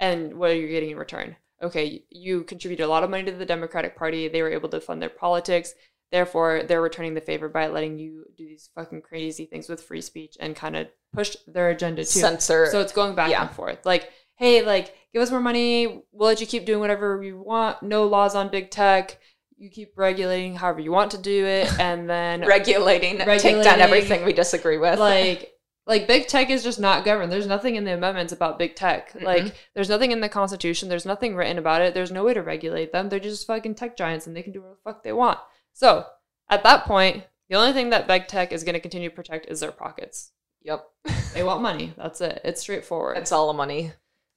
And 0.00 0.34
what 0.38 0.50
are 0.50 0.54
you 0.54 0.68
getting 0.68 0.90
in 0.90 0.96
return? 0.96 1.36
Okay, 1.62 2.02
you 2.10 2.42
contributed 2.44 2.84
a 2.84 2.88
lot 2.88 3.04
of 3.04 3.10
money 3.10 3.24
to 3.24 3.32
the 3.32 3.46
Democratic 3.46 3.96
Party. 3.96 4.28
They 4.28 4.42
were 4.42 4.50
able 4.52 4.68
to 4.70 4.80
fund 4.80 5.00
their 5.00 5.08
politics. 5.08 5.74
Therefore, 6.12 6.62
they're 6.62 6.82
returning 6.82 7.14
the 7.14 7.20
favor 7.20 7.48
by 7.48 7.68
letting 7.68 7.98
you 7.98 8.24
do 8.36 8.46
these 8.46 8.70
fucking 8.74 9.02
crazy 9.02 9.46
things 9.46 9.68
with 9.68 9.82
free 9.82 10.00
speech 10.00 10.36
and 10.38 10.54
kind 10.54 10.76
of 10.76 10.88
push 11.12 11.36
their 11.46 11.70
agenda 11.70 12.02
too. 12.02 12.20
Censor. 12.20 12.66
So 12.70 12.80
it's 12.80 12.92
going 12.92 13.14
back 13.14 13.30
Yeah. 13.30 13.42
and 13.46 13.50
forth. 13.50 13.84
Like, 13.86 14.10
hey, 14.36 14.62
like, 14.62 14.94
give 15.12 15.22
us 15.22 15.30
more 15.30 15.40
money. 15.40 16.02
We'll 16.12 16.28
let 16.28 16.40
you 16.40 16.46
keep 16.46 16.66
doing 16.66 16.80
whatever 16.80 17.22
you 17.22 17.40
want. 17.40 17.82
No 17.82 18.06
laws 18.06 18.34
on 18.34 18.48
big 18.50 18.70
tech. 18.70 19.18
You 19.56 19.70
keep 19.70 19.92
regulating 19.96 20.56
however 20.56 20.80
you 20.80 20.92
want 20.92 21.12
to 21.12 21.18
do 21.18 21.46
it. 21.46 21.72
And 21.80 22.10
then, 22.10 22.40
regulating, 22.46 23.18
take 23.18 23.62
down 23.64 23.80
everything 23.80 24.24
we 24.24 24.32
disagree 24.32 24.78
with. 24.78 24.98
like, 24.98 25.53
like 25.86 26.06
big 26.06 26.26
tech 26.28 26.48
is 26.50 26.62
just 26.62 26.80
not 26.80 27.04
governed. 27.04 27.30
There's 27.30 27.46
nothing 27.46 27.76
in 27.76 27.84
the 27.84 27.92
amendments 27.94 28.32
about 28.32 28.58
big 28.58 28.74
tech. 28.74 29.12
Mm-mm. 29.12 29.22
Like, 29.22 29.54
there's 29.74 29.90
nothing 29.90 30.12
in 30.12 30.20
the 30.20 30.28
Constitution. 30.28 30.88
There's 30.88 31.04
nothing 31.04 31.36
written 31.36 31.58
about 31.58 31.82
it. 31.82 31.92
There's 31.92 32.10
no 32.12 32.24
way 32.24 32.34
to 32.34 32.42
regulate 32.42 32.92
them. 32.92 33.08
They're 33.08 33.20
just 33.20 33.46
fucking 33.46 33.74
tech 33.74 33.96
giants 33.96 34.26
and 34.26 34.34
they 34.34 34.42
can 34.42 34.52
do 34.52 34.60
whatever 34.60 34.76
the 34.82 34.90
fuck 34.90 35.02
they 35.02 35.12
want. 35.12 35.38
So, 35.74 36.06
at 36.48 36.62
that 36.62 36.84
point, 36.84 37.24
the 37.50 37.56
only 37.56 37.74
thing 37.74 37.90
that 37.90 38.08
big 38.08 38.28
tech 38.28 38.52
is 38.52 38.64
going 38.64 38.74
to 38.74 38.80
continue 38.80 39.10
to 39.10 39.14
protect 39.14 39.50
is 39.50 39.60
their 39.60 39.72
pockets. 39.72 40.32
yep, 40.62 40.86
They 41.34 41.42
want 41.42 41.60
money. 41.60 41.92
That's 41.98 42.20
it. 42.22 42.40
It's 42.44 42.62
straightforward. 42.62 43.18
it's 43.18 43.32
all 43.32 43.50
a 43.50 43.54
money, 43.54 43.92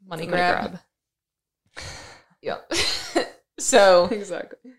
money 0.05 0.25
Money 0.25 0.27
grab. 0.27 0.79
Yep. 2.41 2.71
so, 3.59 4.05
exactly. 4.11 4.71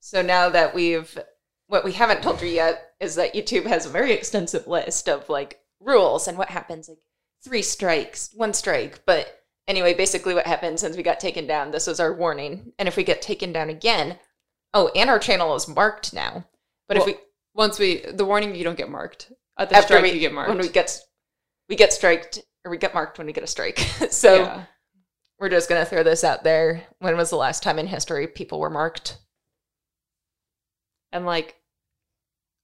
so 0.00 0.22
now 0.22 0.48
that 0.48 0.74
we've, 0.74 1.18
what 1.66 1.84
we 1.84 1.92
haven't 1.92 2.22
told 2.22 2.40
you 2.40 2.48
yet 2.48 2.92
is 2.98 3.14
that 3.16 3.34
YouTube 3.34 3.66
has 3.66 3.84
a 3.84 3.90
very 3.90 4.12
extensive 4.12 4.66
list 4.66 5.08
of 5.08 5.28
like 5.28 5.60
rules 5.80 6.28
and 6.28 6.36
what 6.38 6.50
happens, 6.50 6.88
like 6.88 6.98
three 7.44 7.62
strikes, 7.62 8.30
one 8.34 8.52
strike. 8.52 9.04
But 9.06 9.42
anyway, 9.66 9.94
basically, 9.94 10.34
what 10.34 10.46
happened 10.46 10.80
since 10.80 10.96
we 10.96 11.02
got 11.02 11.20
taken 11.20 11.46
down, 11.46 11.70
this 11.70 11.88
is 11.88 12.00
our 12.00 12.12
warning. 12.12 12.72
And 12.78 12.88
if 12.88 12.96
we 12.96 13.04
get 13.04 13.22
taken 13.22 13.52
down 13.52 13.70
again, 13.70 14.18
oh, 14.74 14.90
and 14.94 15.08
our 15.10 15.18
channel 15.18 15.54
is 15.54 15.68
marked 15.68 16.12
now. 16.12 16.44
But 16.88 16.98
Well, 16.98 17.08
if 17.08 17.14
we 17.16 17.20
Once 17.54 17.78
we 17.78 18.02
the 18.02 18.24
warning, 18.24 18.54
you 18.54 18.64
don't 18.64 18.76
get 18.78 18.90
marked. 18.90 19.32
At 19.58 19.68
the 19.70 19.76
after 19.76 19.94
strike, 19.94 20.02
we 20.04 20.12
you 20.12 20.20
get 20.20 20.32
marked. 20.32 20.48
when 20.48 20.58
we 20.58 20.68
get 20.68 20.98
we 21.68 21.76
get 21.76 21.92
striked 21.92 22.40
or 22.64 22.70
we 22.70 22.78
get 22.78 22.94
marked 22.94 23.18
when 23.18 23.26
we 23.26 23.32
get 23.32 23.44
a 23.44 23.48
strike. 23.48 23.78
so 24.10 24.36
Yeah. 24.42 24.64
we're 25.38 25.48
just 25.48 25.68
gonna 25.68 25.84
throw 25.84 26.02
this 26.02 26.24
out 26.24 26.44
there. 26.44 26.84
When 26.98 27.16
was 27.16 27.30
the 27.30 27.36
last 27.36 27.62
time 27.62 27.78
in 27.78 27.86
history 27.86 28.26
people 28.26 28.58
were 28.60 28.70
marked? 28.70 29.18
and 31.12 31.24
like, 31.24 31.56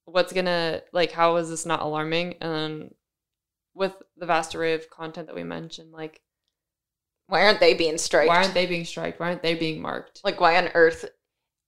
what's 0.05 0.31
gonna 0.33 0.81
like? 0.93 1.11
How 1.11 1.37
is 1.37 1.49
this 1.49 1.65
not 1.65 1.81
alarming? 1.81 2.35
And 2.41 2.93
with 3.75 3.93
the 4.17 4.25
vast 4.25 4.55
array 4.55 4.73
of 4.73 4.89
content 4.89 5.27
that 5.27 5.35
we 5.35 5.43
mentioned, 5.43 5.91
like, 5.91 6.21
Why 7.27 7.45
aren't 7.45 7.59
they 7.59 7.73
being 7.73 7.97
striked? 7.97 8.29
why 8.29 8.37
aren't 8.37 8.53
they 8.53 8.65
being 8.65 8.85
striked? 8.85 9.19
Why 9.19 9.27
aren't 9.27 9.43
they 9.43 9.53
being 9.53 9.81
marked? 9.81 10.21
like 10.23 10.39
why 10.39 10.57
on 10.57 10.69
earth? 10.73 11.05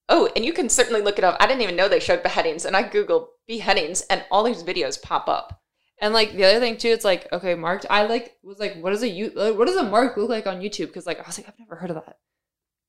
Oh, 0.09 0.29
and 0.35 0.45
you 0.45 0.53
can 0.53 0.69
certainly 0.69 1.01
look 1.01 1.17
it 1.17 1.25
up. 1.25 1.35
I 1.39 1.47
didn't 1.47 1.63
even 1.63 1.75
know 1.75 1.89
they 1.89 1.99
showed 1.99 2.23
beheadings, 2.23 2.65
and 2.65 2.77
I 2.77 2.83
googled 2.83 3.27
beheadings, 3.45 4.01
and 4.09 4.23
all 4.31 4.43
these 4.43 4.63
videos 4.63 5.01
pop 5.01 5.27
up. 5.27 5.61
And 5.99 6.13
like 6.13 6.31
the 6.33 6.45
other 6.45 6.59
thing 6.59 6.77
too, 6.77 6.89
it's 6.89 7.03
like 7.05 7.31
okay, 7.33 7.55
marked. 7.55 7.85
I 7.89 8.05
like 8.05 8.37
was 8.43 8.59
like, 8.59 8.77
what 8.81 8.91
does 8.91 9.03
a 9.03 9.09
you? 9.09 9.31
What 9.35 9.67
does 9.67 9.75
a 9.75 9.83
mark 9.83 10.15
look 10.15 10.29
like 10.29 10.47
on 10.47 10.61
YouTube? 10.61 10.87
Because 10.87 11.05
like 11.05 11.19
I 11.19 11.23
was 11.27 11.37
like, 11.37 11.47
I've 11.49 11.59
never 11.59 11.75
heard 11.75 11.89
of 11.89 11.95
that. 11.95 12.17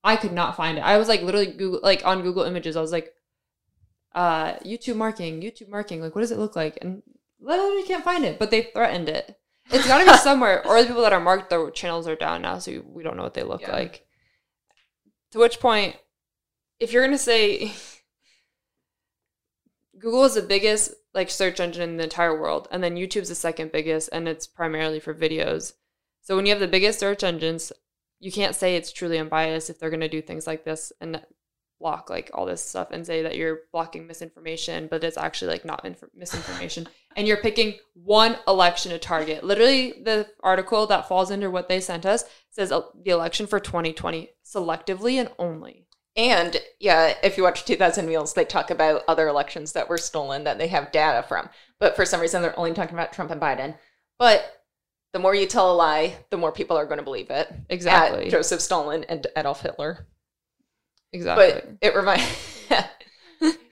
I 0.05 0.17
could 0.17 0.33
not 0.33 0.57
find 0.57 0.79
it. 0.79 0.83
I 0.83 0.99
was 0.99 1.09
like 1.09 1.23
literally 1.23 1.47
Google 1.47 1.81
like 1.83 2.05
on 2.05 2.23
Google 2.23 2.45
Images. 2.45 2.77
I 2.77 2.81
was 2.81 2.93
like, 2.93 3.13
uh, 4.15 4.55
YouTube 4.57 4.97
marking, 4.97 5.41
YouTube 5.41 5.69
marking. 5.69 6.01
Like, 6.01 6.15
what 6.15 6.21
does 6.21 6.31
it 6.33 6.39
look 6.39 6.55
like? 6.55 6.79
And 6.81 7.03
literally 7.41 7.83
can't 7.85 8.05
find 8.05 8.25
it. 8.25 8.39
But 8.39 8.51
they 8.51 8.63
threatened 8.63 9.09
it. 9.09 9.39
It's 9.71 9.87
got 9.87 10.03
to 10.05 10.11
be 10.11 10.17
somewhere, 10.19 10.67
or 10.67 10.81
the 10.81 10.87
people 10.87 11.03
that 11.03 11.13
are 11.13 11.21
marked, 11.21 11.51
their 11.51 11.71
channels 11.71 12.09
are 12.09 12.17
down 12.17 12.43
now, 12.43 12.59
so 12.59 12.83
we 12.87 13.03
don't 13.03 13.17
know 13.17 13.23
what 13.23 13.35
they 13.35 13.43
look 13.43 13.63
Yeah. 13.63 13.73
like. 13.73 14.07
To 15.33 15.39
which 15.39 15.61
point, 15.61 15.97
if 16.81 16.93
you're 16.93 17.05
gonna 17.05 17.19
say 17.19 17.73
Google 19.99 20.25
is 20.25 20.35
the 20.35 20.43
biggest 20.43 20.93
like 21.15 21.31
search 21.31 21.59
engine 21.61 21.83
in 21.83 21.97
the 21.97 22.05
entire 22.05 22.39
world, 22.39 22.69
and 22.71 22.83
then 22.83 22.97
YouTube's 22.97 23.29
the 23.29 23.35
second 23.35 23.73
biggest, 23.73 24.09
and 24.13 24.29
it's 24.29 24.47
primarily 24.47 25.01
for 25.01 25.15
videos. 25.15 25.73
So 26.23 26.37
when 26.37 26.47
you 26.47 26.53
have 26.53 26.61
the 26.61 26.69
biggest 26.69 27.01
search 27.01 27.25
engines, 27.25 27.73
you 28.21 28.31
can't 28.31 28.55
say 28.55 28.77
it's 28.77 28.93
truly 28.93 29.19
unbiased 29.19 29.71
if 29.71 29.79
they're 29.79 29.91
gonna 29.91 30.09
do 30.09 30.23
things 30.23 30.47
like 30.47 30.65
this 30.65 30.93
and 31.01 31.23
block 31.79 32.11
like 32.11 32.31
all 32.35 32.47
this 32.47 32.65
stuff 32.65 32.89
and 32.91 33.07
say 33.07 33.23
that 33.23 33.37
you're 33.37 33.61
blocking 33.73 34.07
misinformation, 34.07 34.89
but 34.91 35.05
it's 35.05 35.17
actually 35.17 35.51
like 35.53 35.65
not 35.65 35.85
inf- 35.85 36.05
misinformation. 36.15 36.89
and 37.17 37.27
you're 37.27 37.37
picking 37.37 37.75
one 37.95 38.37
election 38.47 38.91
to 38.93 38.99
target. 38.99 39.45
Literally, 39.45 40.03
the 40.03 40.29
article 40.43 40.87
that 40.87 41.09
falls 41.09 41.31
under 41.31 41.51
what 41.51 41.69
they 41.69 41.81
sent 41.81 42.07
us 42.07 42.25
says 42.51 42.73
uh, 42.73 42.83
the 43.05 43.11
election 43.11 43.47
for 43.47 43.61
2020 43.61 44.31
selectively 44.45 45.15
and 45.15 45.31
only. 45.39 45.87
And 46.17 46.57
yeah, 46.81 47.15
if 47.23 47.37
you 47.37 47.45
watch 47.45 47.65
2000 47.65 48.07
Mules, 48.07 48.35
they 48.35 48.45
talk 48.45 48.71
about 48.71 49.05
other 49.07 49.29
elections 49.29 49.73
that 49.73 49.89
were 49.89 49.99
stolen 49.99 50.45
that 50.45 50.59
they 50.59 50.67
have 50.67 50.91
data 50.91 51.23
from. 51.27 51.49
But 51.79 51.95
for 51.95 52.05
some 52.05 52.21
reason, 52.21 52.43
they're 52.43 52.59
only 52.59 52.75
talking 52.75 52.95
about 52.95 53.13
Trump 53.13 53.31
and 53.31 53.41
Biden. 53.41 53.77
But 54.19 54.65
the 55.13 55.21
more 55.21 55.35
you 55.35 55.47
tell 55.47 55.73
a 55.73 55.75
lie, 55.75 56.17
the 56.31 56.37
more 56.37 56.51
people 56.51 56.77
are 56.77 56.87
going 56.87 56.99
to 56.99 57.05
believe 57.05 57.31
it. 57.31 57.53
Exactly. 57.71 58.25
At 58.27 58.31
Joseph 58.31 58.61
Stalin 58.61 59.05
and 59.05 59.27
Adolf 59.37 59.63
Hitler. 59.63 60.09
Exactly. 61.13 61.53
But 61.63 61.77
it 61.81 61.95
remind 61.95 62.23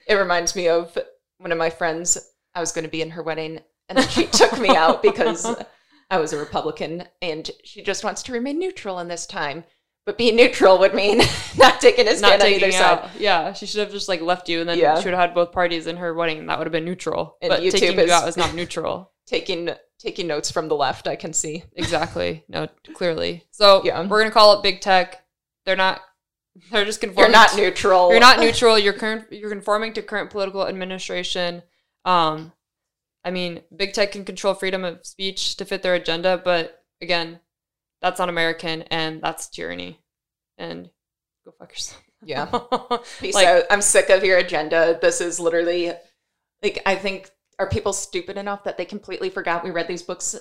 it 0.07 0.13
reminds 0.15 0.55
me 0.55 0.67
of 0.69 0.97
one 1.37 1.51
of 1.51 1.57
my 1.57 1.69
friends. 1.69 2.17
I 2.55 2.59
was 2.59 2.71
going 2.71 2.85
to 2.85 2.89
be 2.91 3.01
in 3.01 3.11
her 3.11 3.21
wedding, 3.23 3.59
and 3.89 3.97
then 3.97 4.07
she 4.09 4.25
took 4.25 4.59
me 4.59 4.69
out 4.69 5.03
because 5.03 5.45
I 6.09 6.17
was 6.17 6.33
a 6.33 6.37
Republican, 6.37 7.03
and 7.21 7.49
she 7.63 7.83
just 7.83 8.03
wants 8.03 8.23
to 8.23 8.31
remain 8.33 8.57
neutral 8.59 8.99
in 8.99 9.07
this 9.07 9.27
time. 9.27 9.63
But 10.05 10.17
being 10.17 10.37
neutral 10.37 10.79
would 10.79 10.95
mean 10.95 11.17
not 11.57 11.81
taking 11.81 12.07
a 12.07 12.15
stand 12.15 12.39
not 12.39 12.47
on 12.47 12.53
either 12.53 12.67
it 12.67 12.73
side. 12.73 13.09
Yeah, 13.19 13.51
she 13.53 13.65
should 13.65 13.81
have 13.81 13.91
just 13.91 14.07
like 14.07 14.21
left 14.21 14.47
you, 14.49 14.61
and 14.61 14.69
then 14.69 14.79
Yeah. 14.79 14.97
she 14.99 15.05
would 15.05 15.13
have 15.13 15.29
had 15.29 15.35
both 15.35 15.51
parties 15.51 15.85
in 15.85 15.97
her 15.97 16.13
wedding, 16.13 16.39
and 16.39 16.49
that 16.49 16.57
would 16.57 16.65
have 16.65 16.71
been 16.71 16.85
neutral. 16.85 17.37
And 17.41 17.49
but 17.49 17.61
YouTube 17.61 17.71
taking 17.73 17.99
is- 17.99 18.07
you 18.07 18.13
out 18.13 18.27
is 18.27 18.37
not 18.37 18.55
neutral. 18.55 19.11
Taking 19.27 19.69
taking 19.99 20.25
notes 20.27 20.49
from 20.49 20.67
the 20.69 20.75
left, 20.75 21.07
I 21.07 21.15
can 21.17 21.33
see. 21.33 21.63
exactly. 21.75 22.45
No, 22.47 22.67
clearly. 22.93 23.43
So 23.51 23.81
Yeah. 23.83 24.07
we're 24.07 24.19
gonna 24.21 24.31
call 24.31 24.53
it 24.57 24.63
big 24.63 24.79
tech. 24.79 25.23
They're 25.65 25.75
not. 25.75 25.99
They're 26.71 26.85
just 26.85 27.01
conforming. 27.01 27.31
You're 27.31 27.39
not 27.39 27.49
to- 27.51 27.57
neutral. 27.57 28.11
You're 28.11 28.19
not 28.19 28.39
neutral. 28.41 28.77
You're 28.79 28.93
current. 28.93 29.25
You're 29.31 29.49
conforming 29.49 29.93
to 29.93 30.01
current 30.01 30.29
political 30.29 30.67
administration. 30.67 31.63
Um, 32.05 32.51
I 33.23 33.31
mean, 33.31 33.61
big 33.75 33.93
tech 33.93 34.11
can 34.13 34.25
control 34.25 34.53
freedom 34.53 34.83
of 34.83 35.05
speech 35.05 35.57
to 35.57 35.65
fit 35.65 35.83
their 35.83 35.95
agenda, 35.95 36.41
but 36.43 36.83
again, 37.01 37.39
that's 38.01 38.19
not 38.19 38.29
American, 38.29 38.83
and 38.83 39.21
that's 39.21 39.49
tyranny. 39.49 39.99
And 40.57 40.89
go 41.45 41.51
fuck 41.57 41.71
yourself. 41.71 42.01
Yeah. 42.23 42.49
Like- 43.33 43.47
out. 43.47 43.63
I'm 43.69 43.81
sick 43.81 44.09
of 44.09 44.23
your 44.23 44.37
agenda. 44.37 44.97
This 45.01 45.21
is 45.21 45.39
literally 45.39 45.91
like 46.63 46.81
I 46.85 46.95
think 46.95 47.29
are 47.59 47.69
people 47.69 47.93
stupid 47.93 48.37
enough 48.37 48.63
that 48.63 48.77
they 48.77 48.85
completely 48.85 49.29
forgot 49.29 49.63
we 49.63 49.71
read 49.71 49.87
these 49.87 50.01
books 50.03 50.35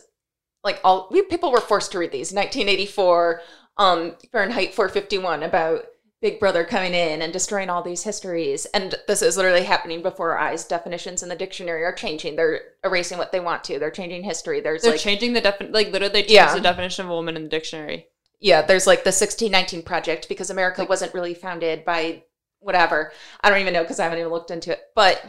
like 0.65 0.81
all 0.85 1.09
we 1.11 1.23
people 1.23 1.51
were 1.53 1.61
forced 1.61 1.93
to 1.93 1.99
read 1.99 2.13
these 2.13 2.33
1984 2.33 3.41
um 3.79 4.15
Fahrenheit 4.33 4.75
451 4.75 5.43
about 5.43 5.85
Big 6.23 6.41
Brother 6.41 6.65
coming 6.65 6.95
in 6.95 7.21
and 7.23 7.33
destroying 7.33 7.69
all 7.71 7.83
these 7.83 8.03
histories 8.03 8.65
and 8.67 8.95
this 9.07 9.21
is 9.23 9.37
literally 9.37 9.65
happening 9.65 10.03
before 10.03 10.33
our 10.33 10.39
eyes 10.39 10.65
definitions 10.65 11.23
in 11.23 11.29
the 11.29 11.37
dictionary 11.37 11.85
are 11.85 11.93
changing 11.93 12.37
they're 12.37 12.61
erasing 12.85 13.19
what 13.19 13.33
they 13.33 13.41
want 13.41 13.63
to 13.65 13.79
they're 13.79 13.91
changing 13.91 14.23
history 14.25 14.61
there's 14.61 14.83
They're 14.83 14.93
like 14.93 15.01
changing 15.01 15.35
the 15.35 15.43
defin 15.43 15.73
like 15.73 15.89
literally 15.93 16.13
they 16.13 16.21
changed 16.23 16.33
Yeah. 16.33 16.55
the 16.55 16.61
definition 16.61 17.05
of 17.05 17.11
a 17.11 17.15
woman 17.15 17.37
in 17.37 17.43
the 17.45 17.49
dictionary. 17.51 18.07
yeah, 18.41 18.63
there's 18.63 18.87
like 18.87 19.01
the 19.05 19.09
1619 19.09 19.83
project 19.83 20.29
because 20.29 20.51
America 20.51 20.85
wasn't 20.85 21.13
really 21.15 21.35
founded 21.35 21.85
by 21.85 22.23
whatever. 22.61 23.13
I 23.43 23.51
don't 23.51 23.61
even 23.61 23.75
know 23.75 23.83
because 23.83 24.01
I 24.01 24.05
haven't 24.05 24.19
even 24.19 24.33
looked 24.33 24.51
into 24.51 24.73
it. 24.73 24.81
But 24.95 25.25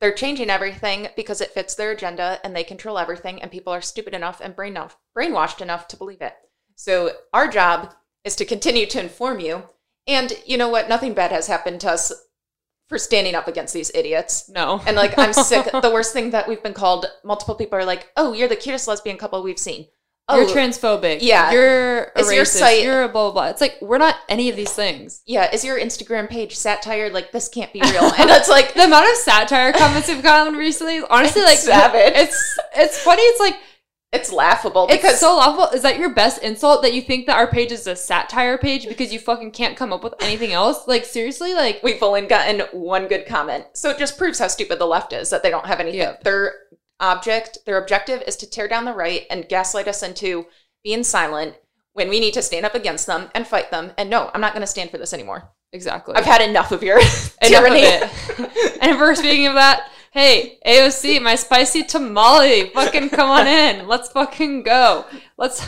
they're 0.00 0.12
changing 0.12 0.50
everything 0.50 1.08
because 1.16 1.40
it 1.40 1.52
fits 1.52 1.74
their 1.74 1.92
agenda 1.92 2.38
and 2.44 2.54
they 2.54 2.64
control 2.64 2.98
everything 2.98 3.40
and 3.40 3.50
people 3.50 3.72
are 3.72 3.80
stupid 3.80 4.12
enough 4.14 4.40
and 4.42 4.54
brain 4.54 4.72
enough, 4.72 4.98
brainwashed 5.16 5.62
enough 5.62 5.88
to 5.88 5.96
believe 5.96 6.20
it. 6.20 6.34
So 6.74 7.12
our 7.32 7.48
job 7.48 7.94
is 8.24 8.36
to 8.36 8.44
continue 8.44 8.86
to 8.86 9.00
inform 9.00 9.40
you. 9.40 9.62
And 10.06 10.32
you 10.46 10.56
know 10.58 10.68
what? 10.68 10.88
Nothing 10.88 11.14
bad 11.14 11.32
has 11.32 11.46
happened 11.46 11.80
to 11.82 11.90
us 11.90 12.12
for 12.88 12.98
standing 12.98 13.34
up 13.34 13.48
against 13.48 13.72
these 13.72 13.90
idiots. 13.94 14.48
No, 14.50 14.80
And 14.86 14.96
like 14.96 15.18
I'm 15.18 15.32
sick. 15.32 15.64
the 15.82 15.90
worst 15.90 16.12
thing 16.12 16.30
that 16.30 16.46
we've 16.48 16.62
been 16.62 16.74
called, 16.74 17.06
multiple 17.24 17.54
people 17.54 17.78
are 17.78 17.84
like, 17.84 18.10
"Oh, 18.16 18.32
you're 18.34 18.48
the 18.48 18.56
cutest 18.56 18.86
lesbian 18.86 19.16
couple 19.16 19.42
we've 19.42 19.58
seen." 19.58 19.86
Oh, 20.26 20.40
you're 20.40 20.48
transphobic. 20.48 21.18
yeah. 21.20 21.52
you're 21.52 22.04
a 22.16 22.20
Is 22.20 22.32
your 22.32 22.44
racist. 22.44 22.58
site- 22.58 22.82
You're 22.82 23.02
a 23.02 23.08
blah 23.08 23.30
blah 23.30 23.32
blah. 23.32 23.48
It's 23.50 23.60
like 23.60 23.76
we're 23.82 23.98
not 23.98 24.16
any 24.28 24.48
of 24.48 24.56
these 24.56 24.72
things. 24.72 25.20
yeah, 25.26 25.50
is 25.52 25.64
your 25.66 25.78
Instagram 25.78 26.30
page 26.30 26.56
satire? 26.56 27.10
Like 27.10 27.30
this 27.30 27.48
can't 27.50 27.70
be 27.74 27.80
real. 27.82 28.10
And 28.18 28.30
it's 28.30 28.48
like 28.48 28.72
The 28.74 28.84
amount 28.84 29.06
of 29.10 29.16
satire 29.16 29.72
comments 29.74 30.08
we've 30.08 30.22
gotten 30.22 30.54
recently, 30.54 31.02
honestly, 31.10 31.42
like 31.42 31.58
savage. 31.58 32.12
It's 32.16 32.58
it's 32.74 32.98
funny. 32.98 33.20
It's 33.22 33.40
like 33.40 33.56
it's 34.14 34.32
laughable 34.32 34.86
it's 34.88 35.20
so 35.20 35.36
laughable. 35.36 35.66
Is 35.74 35.82
that 35.82 35.98
your 35.98 36.10
best 36.10 36.42
insult 36.42 36.82
that 36.82 36.94
you 36.94 37.02
think 37.02 37.26
that 37.26 37.36
our 37.36 37.46
page 37.46 37.72
is 37.72 37.86
a 37.86 37.96
satire 37.96 38.58
page 38.58 38.88
because 38.88 39.12
you 39.12 39.18
fucking 39.18 39.50
can't 39.50 39.76
come 39.76 39.92
up 39.92 40.04
with 40.04 40.14
anything 40.20 40.52
else? 40.52 40.86
Like 40.86 41.04
seriously, 41.04 41.54
like 41.54 41.80
we've 41.82 42.02
only 42.02 42.22
gotten 42.22 42.60
one 42.72 43.08
good 43.08 43.26
comment. 43.26 43.66
So 43.74 43.90
it 43.90 43.98
just 43.98 44.16
proves 44.16 44.38
how 44.38 44.48
stupid 44.48 44.78
the 44.78 44.86
left 44.86 45.12
is 45.12 45.30
that 45.30 45.42
they 45.42 45.50
don't 45.50 45.66
have 45.66 45.80
anything. 45.80 46.00
Yep. 46.00 46.24
Their 46.24 46.54
object, 47.00 47.58
their 47.66 47.78
objective 47.78 48.22
is 48.26 48.36
to 48.36 48.48
tear 48.48 48.68
down 48.68 48.84
the 48.84 48.94
right 48.94 49.26
and 49.30 49.48
gaslight 49.48 49.88
us 49.88 50.02
into 50.02 50.46
being 50.82 51.02
silent 51.02 51.56
when 51.92 52.08
we 52.08 52.20
need 52.20 52.34
to 52.34 52.42
stand 52.42 52.66
up 52.66 52.74
against 52.74 53.06
them 53.06 53.30
and 53.34 53.46
fight 53.46 53.70
them. 53.70 53.92
And 53.98 54.10
no, 54.10 54.30
I'm 54.32 54.40
not 54.40 54.52
going 54.52 54.62
to 54.62 54.66
stand 54.66 54.90
for 54.90 54.98
this 54.98 55.12
anymore. 55.12 55.50
exactly. 55.72 56.14
I've 56.14 56.24
had 56.24 56.40
enough 56.40 56.72
of 56.72 56.82
your 56.82 56.98
Enough 57.42 57.66
of 57.66 57.72
it. 57.72 58.78
and 58.82 58.98
we're 58.98 59.14
speaking 59.14 59.46
of 59.46 59.54
that, 59.54 59.90
hey, 60.14 60.58
AOC, 60.64 61.20
my 61.20 61.34
spicy 61.34 61.82
tamale, 61.82 62.70
fucking 62.70 63.10
come 63.10 63.28
on 63.28 63.46
in. 63.46 63.86
Let's 63.88 64.08
fucking 64.10 64.62
go. 64.62 65.04
Let's. 65.36 65.62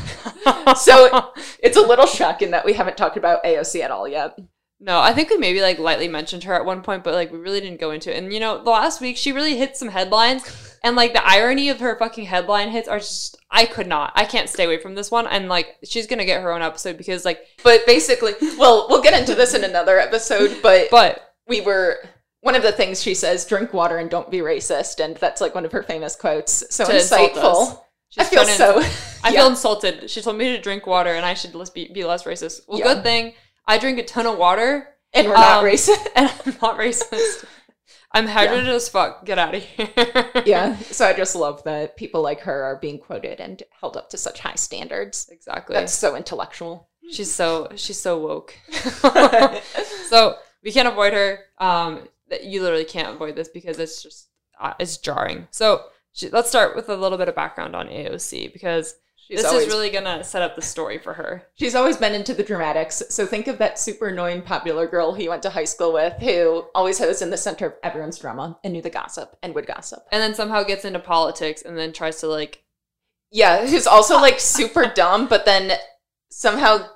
So- 0.76 1.32
it's 1.62 1.76
a 1.76 1.82
little 1.82 2.06
shocking 2.06 2.52
that 2.52 2.64
we 2.64 2.72
haven't 2.72 2.96
talked 2.96 3.16
about 3.16 3.42
AOC 3.44 3.82
at 3.82 3.90
all 3.90 4.06
yet. 4.08 4.38
no, 4.78 5.00
I 5.00 5.12
think 5.12 5.30
we 5.30 5.36
maybe 5.38 5.60
like 5.60 5.78
lightly 5.78 6.06
mentioned 6.08 6.44
her 6.44 6.54
at 6.54 6.64
one 6.64 6.82
point, 6.82 7.02
but 7.04 7.14
like 7.14 7.32
we 7.32 7.38
really 7.38 7.60
didn't 7.60 7.80
go 7.80 7.90
into 7.90 8.14
it. 8.14 8.22
And 8.22 8.32
you 8.32 8.40
know, 8.40 8.62
the 8.62 8.70
last 8.70 9.00
week 9.00 9.16
she 9.16 9.32
really 9.32 9.56
hit 9.56 9.76
some 9.76 9.88
headlines, 9.88 10.78
and 10.84 10.94
like 10.96 11.12
the 11.12 11.26
irony 11.26 11.68
of 11.68 11.80
her 11.80 11.98
fucking 11.98 12.26
headline 12.26 12.70
hits 12.70 12.88
are 12.88 12.98
just. 12.98 13.36
I 13.50 13.64
could 13.64 13.86
not. 13.86 14.12
I 14.16 14.24
can't 14.24 14.48
stay 14.48 14.64
away 14.64 14.78
from 14.78 14.94
this 14.96 15.10
one. 15.10 15.26
And 15.26 15.48
like, 15.48 15.76
she's 15.84 16.06
gonna 16.06 16.24
get 16.24 16.42
her 16.42 16.52
own 16.52 16.62
episode 16.62 16.96
because 16.98 17.24
like, 17.24 17.40
But 17.62 17.86
basically, 17.86 18.32
well, 18.58 18.86
we'll 18.88 19.02
get 19.02 19.18
into 19.18 19.34
this 19.34 19.54
in 19.54 19.64
another 19.64 19.98
episode, 19.98 20.58
but 20.62 20.88
but 20.90 21.34
we 21.48 21.60
were 21.60 21.98
one 22.46 22.54
of 22.54 22.62
the 22.62 22.70
things 22.70 23.02
she 23.02 23.12
says 23.12 23.44
drink 23.44 23.74
water 23.74 23.98
and 23.98 24.08
don't 24.08 24.30
be 24.30 24.38
racist 24.38 25.04
and 25.04 25.16
that's 25.16 25.40
like 25.40 25.52
one 25.52 25.64
of 25.64 25.72
her 25.72 25.82
famous 25.82 26.14
quotes 26.14 26.62
so 26.72 26.86
To 26.86 26.92
insightful 26.92 27.80
i 28.18 28.22
feel 28.22 28.44
so 28.44 28.80
I 29.24 29.30
yeah. 29.30 29.40
feel 29.40 29.48
insulted. 29.48 30.08
She 30.08 30.22
told 30.22 30.38
me 30.38 30.54
to 30.54 30.62
drink 30.62 30.86
water, 30.86 31.12
and 31.12 31.26
I 31.26 31.34
should 31.34 31.52
be, 31.74 31.90
be 31.92 32.04
less 32.04 32.22
racist. 32.22 32.60
Well, 32.68 32.78
Yeah. 32.78 32.94
good 32.94 33.02
thing 33.02 33.34
I 33.66 33.76
drink 33.78 33.98
a 33.98 34.04
ton 34.04 34.26
of 34.26 34.38
water, 34.38 34.88
and 35.12 35.26
we're 35.26 35.34
not 35.34 35.58
um, 35.58 35.64
racist 35.64 36.06
and 36.14 36.30
I'm 36.46 36.56
not 36.62 36.78
racist. 36.78 37.44
I'm 38.12 38.28
hydrated 38.28 38.68
as 38.68 38.88
fuck. 38.88 39.24
Get 39.24 39.40
out 39.40 39.56
of 39.56 39.62
here. 39.64 39.88
yeah 40.46 40.76
so 40.76 41.04
i 41.04 41.12
just 41.12 41.34
love 41.34 41.64
that 41.64 41.96
people 41.96 42.22
like 42.22 42.40
her 42.40 42.62
are 42.62 42.76
being 42.76 42.98
quoted 42.98 43.40
and 43.40 43.64
held 43.80 43.96
up 43.96 44.08
to 44.10 44.16
such 44.16 44.38
high 44.38 44.54
standards 44.54 45.28
exactly. 45.32 45.74
that's 45.74 45.92
so 45.92 46.14
intellectual 46.14 46.88
she's 47.10 47.34
so 47.34 47.68
she's 47.74 47.98
so 47.98 48.20
woke. 48.20 48.54
so 50.08 50.36
we 50.62 50.72
can't 50.72 50.88
avoid 50.88 51.12
her. 51.12 51.40
Um, 51.58 52.08
that 52.28 52.44
you 52.44 52.62
literally 52.62 52.84
can't 52.84 53.14
avoid 53.14 53.36
this 53.36 53.48
because 53.48 53.78
it's 53.78 54.02
just 54.02 54.28
uh, 54.60 54.74
it's 54.78 54.96
jarring. 54.98 55.48
So 55.50 55.82
she, 56.12 56.30
let's 56.30 56.48
start 56.48 56.74
with 56.74 56.88
a 56.88 56.96
little 56.96 57.18
bit 57.18 57.28
of 57.28 57.34
background 57.34 57.76
on 57.76 57.88
AOC 57.88 58.52
because 58.52 58.94
she's 59.16 59.38
this 59.38 59.46
always 59.46 59.66
is 59.66 59.68
really 59.68 59.90
gonna 59.90 60.24
set 60.24 60.42
up 60.42 60.56
the 60.56 60.62
story 60.62 60.98
for 60.98 61.12
her. 61.14 61.42
she's 61.54 61.74
always 61.74 61.96
been 61.96 62.14
into 62.14 62.32
the 62.32 62.42
dramatics 62.42 63.02
so 63.10 63.26
think 63.26 63.48
of 63.48 63.58
that 63.58 63.78
super 63.78 64.08
annoying 64.08 64.40
popular 64.40 64.86
girl 64.86 65.12
he 65.14 65.28
went 65.28 65.42
to 65.42 65.50
high 65.50 65.64
school 65.64 65.92
with 65.92 66.14
who 66.20 66.64
always 66.74 67.00
was 67.00 67.20
in 67.22 67.30
the 67.30 67.36
center 67.36 67.66
of 67.66 67.74
everyone's 67.82 68.18
drama 68.18 68.58
and 68.64 68.72
knew 68.72 68.82
the 68.82 68.90
gossip 68.90 69.36
and 69.42 69.54
would 69.54 69.66
gossip 69.66 70.06
And 70.12 70.22
then 70.22 70.34
somehow 70.34 70.62
gets 70.62 70.84
into 70.84 71.00
politics 71.00 71.62
and 71.62 71.76
then 71.76 71.92
tries 71.92 72.20
to 72.20 72.28
like 72.28 72.62
Yeah, 73.30 73.66
who's 73.66 73.86
also 73.86 74.14
like 74.20 74.40
super 74.40 74.86
dumb, 74.86 75.26
but 75.26 75.44
then 75.44 75.72
somehow 76.30 76.88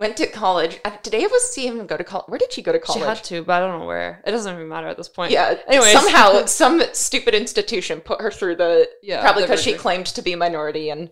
went 0.00 0.16
to 0.16 0.26
college. 0.26 0.80
Uh, 0.84 0.90
Did 1.02 1.12
AOC 1.12 1.64
him 1.64 1.86
go 1.86 1.96
to 1.96 2.02
college? 2.02 2.24
Where 2.28 2.38
did 2.38 2.52
she 2.52 2.62
go 2.62 2.72
to 2.72 2.78
college? 2.80 3.00
She 3.02 3.06
had 3.06 3.22
to, 3.24 3.42
but 3.44 3.52
I 3.52 3.66
don't 3.66 3.78
know 3.78 3.86
where. 3.86 4.22
It 4.26 4.30
doesn't 4.32 4.52
even 4.52 4.68
matter 4.68 4.88
at 4.88 4.96
this 4.96 5.08
point. 5.08 5.30
yeah. 5.30 5.54
Anyways. 5.68 5.92
somehow 5.92 6.44
some 6.46 6.82
stupid 6.92 7.34
institution 7.34 8.00
put 8.00 8.20
her 8.20 8.30
through 8.32 8.56
the 8.56 8.88
yeah. 9.02 9.20
probably 9.20 9.42
because 9.44 9.62
she 9.62 9.74
claimed 9.74 10.06
to 10.06 10.22
be 10.22 10.34
minority 10.34 10.90
and 10.90 11.10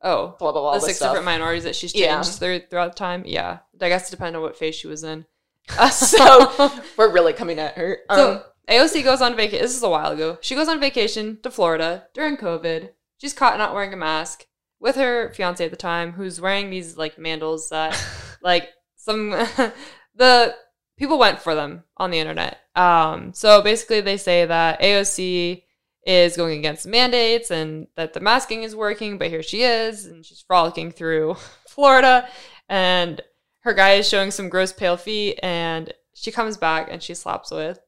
Oh, 0.00 0.36
blah 0.38 0.52
blah 0.52 0.60
blah. 0.60 0.72
the 0.74 0.78
this 0.78 0.84
six 0.86 0.96
stuff. 0.98 1.10
different 1.10 1.24
minorities 1.24 1.64
that 1.64 1.74
she's 1.74 1.92
changed 1.92 2.04
Yeah. 2.06 2.22
through, 2.22 2.60
throughout 2.70 2.96
time. 2.96 3.24
Yeah, 3.26 3.58
I 3.80 3.88
guess 3.88 4.06
it 4.08 4.12
depends 4.12 4.36
on 4.36 4.42
what 4.42 4.56
phase 4.56 4.76
she 4.76 4.86
was 4.86 5.02
in. 5.02 5.26
so 5.92 6.70
we're 6.96 7.12
really 7.12 7.32
coming 7.32 7.58
at 7.58 7.74
her. 7.74 7.98
Um, 8.08 8.16
So 8.16 8.42
AOC 8.68 9.02
goes 9.02 9.20
on 9.20 9.34
vacation. 9.34 9.62
This 9.62 9.76
is 9.76 9.82
a 9.82 9.88
while 9.88 10.12
ago. 10.12 10.38
She 10.40 10.54
goes 10.54 10.68
on 10.68 10.78
vacation 10.78 11.38
to 11.42 11.50
Florida 11.50 12.06
during 12.14 12.36
COVID. 12.36 12.90
She's 13.16 13.32
caught 13.32 13.58
not 13.58 13.74
wearing 13.74 13.92
a 13.92 13.96
mask. 13.96 14.46
With 14.80 14.96
her 14.96 15.32
fiance 15.34 15.64
at 15.64 15.70
the 15.70 15.76
time, 15.76 16.12
who's 16.12 16.40
wearing 16.40 16.70
these 16.70 16.96
like 16.96 17.16
mandals 17.16 17.68
that 17.70 18.00
like 18.42 18.68
some 18.96 19.30
the 20.14 20.54
people 20.96 21.18
went 21.18 21.40
for 21.40 21.54
them 21.54 21.84
on 21.96 22.10
the 22.10 22.18
internet. 22.18 22.58
Um, 22.74 23.32
so 23.32 23.62
basically, 23.62 24.00
they 24.00 24.16
say 24.16 24.44
that 24.44 24.80
AOC 24.80 25.62
is 26.06 26.36
going 26.36 26.58
against 26.58 26.86
mandates 26.86 27.50
and 27.50 27.86
that 27.96 28.14
the 28.14 28.20
masking 28.20 28.62
is 28.62 28.74
working, 28.74 29.18
but 29.18 29.28
here 29.28 29.42
she 29.42 29.62
is 29.62 30.06
and 30.06 30.24
she's 30.24 30.40
frolicking 30.40 30.90
through 30.90 31.34
Florida 31.68 32.28
and 32.68 33.20
her 33.60 33.74
guy 33.74 33.94
is 33.94 34.08
showing 34.08 34.30
some 34.30 34.48
gross 34.48 34.72
pale 34.72 34.96
feet 34.96 35.38
and 35.42 35.92
she 36.14 36.30
comes 36.32 36.56
back 36.56 36.88
and 36.90 37.02
she 37.02 37.14
slaps 37.14 37.50
with. 37.50 37.78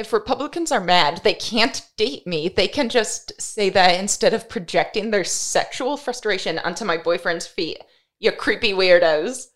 If 0.00 0.14
Republicans 0.14 0.72
are 0.72 0.80
mad, 0.80 1.20
they 1.24 1.34
can't 1.34 1.86
date 1.98 2.26
me. 2.26 2.48
They 2.48 2.68
can 2.68 2.88
just 2.88 3.38
say 3.38 3.68
that 3.68 4.00
instead 4.00 4.32
of 4.32 4.48
projecting 4.48 5.10
their 5.10 5.24
sexual 5.24 5.98
frustration 5.98 6.58
onto 6.58 6.86
my 6.86 6.96
boyfriend's 6.96 7.46
feet. 7.46 7.84
You 8.18 8.32
creepy 8.32 8.72
weirdos. 8.72 9.48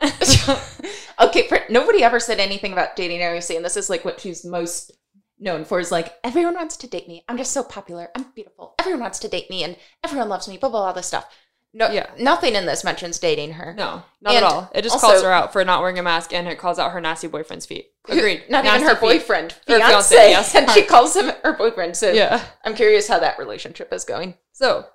okay, 1.20 1.48
for, 1.48 1.58
nobody 1.68 2.04
ever 2.04 2.20
said 2.20 2.38
anything 2.38 2.72
about 2.72 2.94
dating 2.94 3.18
AOC, 3.18 3.56
and 3.56 3.64
this 3.64 3.76
is 3.76 3.90
like 3.90 4.04
what 4.04 4.20
she's 4.20 4.44
most 4.44 4.92
known 5.40 5.64
for 5.64 5.80
is 5.80 5.90
like, 5.90 6.14
everyone 6.22 6.54
wants 6.54 6.76
to 6.76 6.86
date 6.86 7.08
me. 7.08 7.24
I'm 7.28 7.36
just 7.36 7.52
so 7.52 7.64
popular. 7.64 8.10
I'm 8.14 8.26
beautiful. 8.32 8.76
Everyone 8.78 9.00
wants 9.00 9.18
to 9.18 9.28
date 9.28 9.50
me, 9.50 9.64
and 9.64 9.74
everyone 10.04 10.28
loves 10.28 10.46
me, 10.46 10.56
blah, 10.56 10.68
blah, 10.68 10.82
all 10.82 10.92
this 10.92 11.06
stuff. 11.06 11.28
No, 11.72 11.88
Yeah. 11.90 12.10
nothing 12.18 12.56
in 12.56 12.66
this 12.66 12.82
mentions 12.82 13.18
dating 13.20 13.52
her. 13.52 13.72
No, 13.74 14.02
not 14.20 14.34
And 14.34 14.36
at 14.36 14.42
all. 14.42 14.70
It 14.74 14.82
just 14.82 14.94
also- 14.94 15.06
calls 15.06 15.22
her 15.22 15.30
out 15.30 15.52
for 15.52 15.64
not 15.64 15.80
wearing 15.80 15.98
a 16.00 16.02
mask 16.02 16.32
and 16.34 16.48
it 16.48 16.58
calls 16.58 16.78
out 16.80 16.90
her 16.92 17.00
nasty 17.00 17.28
boyfriend's 17.28 17.64
feet. 17.66 17.92
Agreed. 18.08 18.44
Not 18.50 18.64
Nasty 18.64 18.78
even 18.80 18.88
her 18.88 18.94
feet. 19.00 19.00
boyfriend, 19.20 19.52
fiance, 19.66 19.86
fiance, 19.88 20.14
yes. 20.30 20.54
and 20.54 20.68
she 20.70 20.82
calls 20.82 21.14
him 21.14 21.30
her 21.44 21.52
boyfriend. 21.52 21.96
So 21.96 22.10
Yeah. 22.10 22.42
I'm 22.64 22.74
curious 22.74 23.06
how 23.06 23.20
that 23.20 23.38
relationship 23.38 23.92
is 23.92 24.04
going. 24.04 24.34
So 24.52 24.86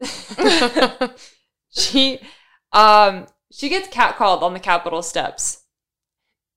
she 1.70 2.20
um 2.72 3.26
she 3.52 3.68
gets 3.68 3.88
catcalled 3.88 4.42
on 4.42 4.54
the 4.54 4.60
Capitol 4.60 5.02
steps. 5.02 5.64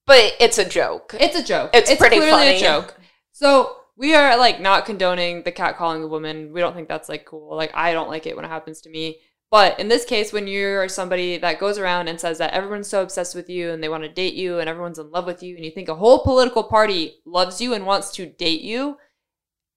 But 0.05 0.35
it's 0.39 0.57
a 0.57 0.65
joke. 0.67 1.15
It's 1.19 1.35
a 1.35 1.43
joke. 1.43 1.71
It's 1.73 1.93
pretty 1.95 2.17
clearly 2.17 2.31
funny. 2.31 2.57
a 2.57 2.59
joke. 2.59 2.99
So 3.31 3.75
we 3.97 4.13
are 4.15 4.37
like 4.37 4.59
not 4.61 4.85
condoning 4.85 5.43
the 5.43 5.51
catcalling 5.51 6.03
of 6.03 6.11
women. 6.11 6.51
We 6.53 6.59
don't 6.61 6.75
think 6.75 6.87
that's 6.87 7.09
like 7.09 7.25
cool. 7.25 7.55
Like 7.55 7.71
I 7.73 7.93
don't 7.93 8.09
like 8.09 8.25
it 8.27 8.35
when 8.35 8.45
it 8.45 8.49
happens 8.49 8.81
to 8.81 8.89
me. 8.89 9.19
But 9.53 9.79
in 9.79 9.87
this 9.87 10.03
case, 10.03 10.33
when 10.33 10.47
you're 10.47 10.89
somebody 10.89 11.37
that 11.37 11.59
goes 11.59 11.77
around 11.77 12.07
and 12.07 12.19
says 12.19 12.39
that 12.39 12.53
everyone's 12.53 12.87
so 12.87 13.03
obsessed 13.03 13.35
with 13.35 13.51
you 13.51 13.69
and 13.69 13.83
they 13.83 13.87
want 13.87 14.01
to 14.01 14.09
date 14.09 14.33
you 14.33 14.57
and 14.57 14.67
everyone's 14.67 14.97
in 14.97 15.11
love 15.11 15.27
with 15.27 15.43
you 15.43 15.55
and 15.55 15.63
you 15.63 15.69
think 15.69 15.89
a 15.89 15.93
whole 15.95 16.23
political 16.23 16.63
party 16.63 17.17
loves 17.23 17.61
you 17.61 17.75
and 17.75 17.85
wants 17.85 18.11
to 18.13 18.25
date 18.25 18.61
you, 18.61 18.97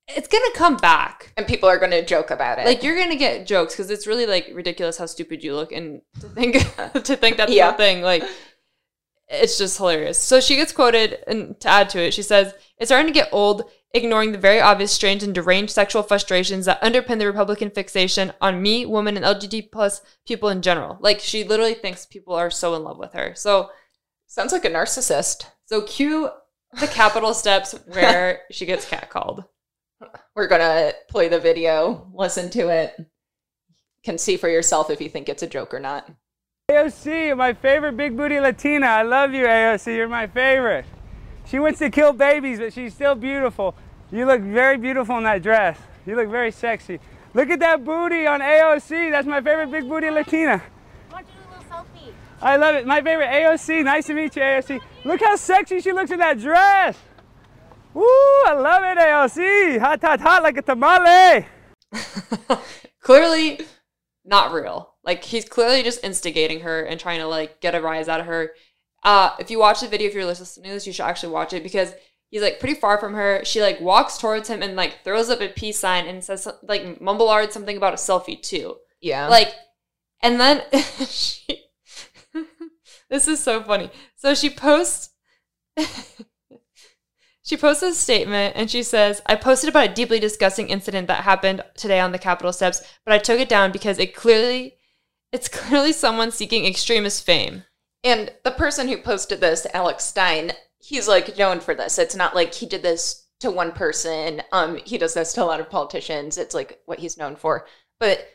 it's 0.08 0.28
gonna 0.28 0.54
come 0.54 0.78
back. 0.78 1.34
and 1.36 1.46
people 1.46 1.68
are 1.68 1.76
going 1.76 1.90
to 1.90 2.02
joke 2.02 2.30
about 2.30 2.58
it. 2.58 2.64
Like 2.64 2.82
you're 2.82 2.96
gonna 2.96 3.16
get 3.16 3.46
jokes 3.46 3.74
because 3.74 3.90
it's 3.90 4.06
really 4.06 4.24
like 4.24 4.48
ridiculous 4.54 4.96
how 4.96 5.04
stupid 5.04 5.44
you 5.44 5.54
look 5.54 5.72
and 5.72 6.00
to 6.20 6.26
think 6.30 6.54
to 7.04 7.14
think 7.14 7.36
that's 7.36 7.52
Yeah. 7.52 7.72
the 7.72 7.76
thing. 7.76 8.00
Like 8.00 8.24
it's 9.28 9.58
just 9.58 9.76
hilarious. 9.76 10.18
So 10.18 10.40
she 10.40 10.56
gets 10.56 10.72
quoted, 10.72 11.18
and 11.26 11.60
to 11.60 11.68
add 11.68 11.90
to 11.90 11.98
it, 12.00 12.14
she 12.14 12.22
says, 12.22 12.54
"It's 12.78 12.88
starting 12.88 13.12
to 13.12 13.20
get 13.20 13.28
old." 13.30 13.64
Ignoring 13.96 14.32
the 14.32 14.38
very 14.38 14.60
obvious, 14.60 14.92
strange, 14.92 15.22
and 15.22 15.34
deranged 15.34 15.72
sexual 15.72 16.02
frustrations 16.02 16.66
that 16.66 16.82
underpin 16.82 17.18
the 17.18 17.24
Republican 17.24 17.70
fixation 17.70 18.30
on 18.42 18.60
me, 18.60 18.84
women, 18.84 19.16
and 19.16 19.24
LGBT 19.24 19.72
plus 19.72 20.02
people 20.26 20.50
in 20.50 20.60
general. 20.60 20.98
Like 21.00 21.18
she 21.18 21.44
literally 21.44 21.72
thinks 21.72 22.04
people 22.04 22.34
are 22.34 22.50
so 22.50 22.74
in 22.74 22.84
love 22.84 22.98
with 22.98 23.14
her. 23.14 23.32
So, 23.34 23.70
sounds 24.26 24.52
like 24.52 24.66
a 24.66 24.70
narcissist. 24.70 25.46
so 25.64 25.80
cue 25.80 26.28
the 26.78 26.88
Capitol 26.88 27.32
steps 27.32 27.74
where 27.86 28.42
she 28.50 28.66
gets 28.66 28.84
catcalled. 28.84 29.46
We're 30.34 30.48
going 30.48 30.60
to 30.60 30.94
play 31.08 31.28
the 31.28 31.40
video, 31.40 32.06
listen 32.12 32.50
to 32.50 32.68
it. 32.68 32.94
Can 34.04 34.18
see 34.18 34.36
for 34.36 34.50
yourself 34.50 34.90
if 34.90 35.00
you 35.00 35.08
think 35.08 35.30
it's 35.30 35.42
a 35.42 35.46
joke 35.46 35.72
or 35.72 35.80
not. 35.80 36.06
AOC, 36.70 37.34
my 37.34 37.54
favorite 37.54 37.96
big 37.96 38.14
booty 38.14 38.40
Latina. 38.40 38.88
I 38.88 39.02
love 39.04 39.32
you, 39.32 39.46
AOC. 39.46 39.96
You're 39.96 40.06
my 40.06 40.26
favorite. 40.26 40.84
She 41.46 41.58
wants 41.58 41.78
to 41.78 41.88
kill 41.88 42.12
babies, 42.12 42.58
but 42.58 42.74
she's 42.74 42.92
still 42.92 43.14
beautiful. 43.14 43.74
You 44.12 44.24
look 44.24 44.40
very 44.40 44.76
beautiful 44.76 45.18
in 45.18 45.24
that 45.24 45.42
dress. 45.42 45.78
You 46.06 46.14
look 46.14 46.28
very 46.28 46.52
sexy. 46.52 47.00
Look 47.34 47.50
at 47.50 47.58
that 47.60 47.84
booty 47.84 48.26
on 48.26 48.40
AOC. 48.40 49.10
That's 49.10 49.26
my 49.26 49.40
favorite 49.40 49.70
big 49.70 49.88
booty 49.88 50.10
Latina. 50.10 50.62
want 51.12 51.26
to 51.26 51.32
do 51.32 51.38
a 51.38 51.50
little 51.50 51.64
selfie. 51.70 52.12
I 52.40 52.56
love 52.56 52.76
it. 52.76 52.86
My 52.86 53.02
favorite 53.02 53.28
AOC. 53.28 53.84
Nice 53.84 54.06
to 54.06 54.14
meet 54.14 54.36
you, 54.36 54.42
AOC. 54.42 54.80
Look 55.04 55.20
how 55.20 55.34
sexy 55.36 55.80
she 55.80 55.92
looks 55.92 56.10
in 56.12 56.20
that 56.20 56.38
dress. 56.38 56.96
Woo, 57.94 58.04
I 58.04 58.54
love 58.54 58.84
it, 58.84 58.98
AOC. 58.98 59.80
Hot, 59.80 60.00
hot, 60.00 60.20
hot 60.20 60.42
like 60.42 60.56
a 60.56 60.62
tamale. 60.62 61.46
clearly 63.00 63.60
not 64.24 64.52
real. 64.52 64.94
Like 65.02 65.24
he's 65.24 65.48
clearly 65.48 65.82
just 65.82 66.04
instigating 66.04 66.60
her 66.60 66.82
and 66.82 67.00
trying 67.00 67.20
to 67.20 67.26
like 67.26 67.60
get 67.60 67.74
a 67.74 67.80
rise 67.80 68.08
out 68.08 68.20
of 68.20 68.26
her. 68.26 68.52
Uh, 69.02 69.34
if 69.38 69.50
you 69.50 69.58
watch 69.58 69.80
the 69.80 69.88
video, 69.88 70.08
if 70.08 70.14
you're 70.14 70.24
listening 70.24 70.70
to 70.70 70.74
this, 70.74 70.86
you 70.86 70.92
should 70.92 71.06
actually 71.06 71.32
watch 71.32 71.52
it 71.52 71.62
because 71.62 71.94
he's 72.30 72.42
like 72.42 72.60
pretty 72.60 72.74
far 72.74 72.98
from 72.98 73.14
her. 73.14 73.44
She 73.44 73.60
like 73.60 73.80
walks 73.80 74.18
towards 74.18 74.48
him 74.48 74.62
and 74.62 74.76
like 74.76 75.04
throws 75.04 75.30
up 75.30 75.40
a 75.40 75.48
peace 75.48 75.78
sign 75.78 76.06
and 76.06 76.22
says 76.22 76.48
like 76.62 77.00
mumble 77.00 77.28
art 77.28 77.52
something 77.52 77.76
about 77.76 77.94
a 77.94 77.96
selfie 77.96 78.40
too. 78.40 78.76
Yeah. 79.00 79.28
Like, 79.28 79.54
and 80.20 80.40
then 80.40 80.62
she. 81.08 81.64
this 83.10 83.28
is 83.28 83.40
so 83.40 83.62
funny. 83.62 83.90
So 84.16 84.34
she 84.34 84.50
posts. 84.50 85.10
she 87.42 87.56
posts 87.56 87.82
a 87.82 87.94
statement 87.94 88.54
and 88.56 88.70
she 88.70 88.82
says, 88.82 89.22
"I 89.26 89.36
posted 89.36 89.68
about 89.68 89.90
a 89.90 89.94
deeply 89.94 90.18
disgusting 90.18 90.68
incident 90.68 91.08
that 91.08 91.24
happened 91.24 91.62
today 91.76 92.00
on 92.00 92.12
the 92.12 92.18
Capitol 92.18 92.52
steps, 92.52 92.82
but 93.04 93.14
I 93.14 93.18
took 93.18 93.40
it 93.40 93.48
down 93.48 93.72
because 93.72 93.98
it 93.98 94.14
clearly, 94.14 94.76
it's 95.32 95.48
clearly 95.48 95.92
someone 95.92 96.30
seeking 96.30 96.66
extremist 96.66 97.24
fame." 97.24 97.64
And 98.04 98.32
the 98.44 98.52
person 98.52 98.88
who 98.88 98.98
posted 98.98 99.40
this, 99.40 99.66
Alex 99.74 100.04
Stein, 100.04 100.52
he's 100.86 101.08
like 101.08 101.36
known 101.36 101.58
for 101.58 101.74
this. 101.74 101.98
It's 101.98 102.14
not 102.14 102.34
like 102.34 102.54
he 102.54 102.66
did 102.66 102.82
this 102.82 103.26
to 103.40 103.50
one 103.50 103.72
person. 103.72 104.40
Um, 104.52 104.78
he 104.84 104.98
does 104.98 105.14
this 105.14 105.32
to 105.32 105.42
a 105.42 105.44
lot 105.44 105.60
of 105.60 105.68
politicians. 105.68 106.38
It's 106.38 106.54
like 106.54 106.80
what 106.86 107.00
he's 107.00 107.18
known 107.18 107.34
for. 107.34 107.66
But 107.98 108.26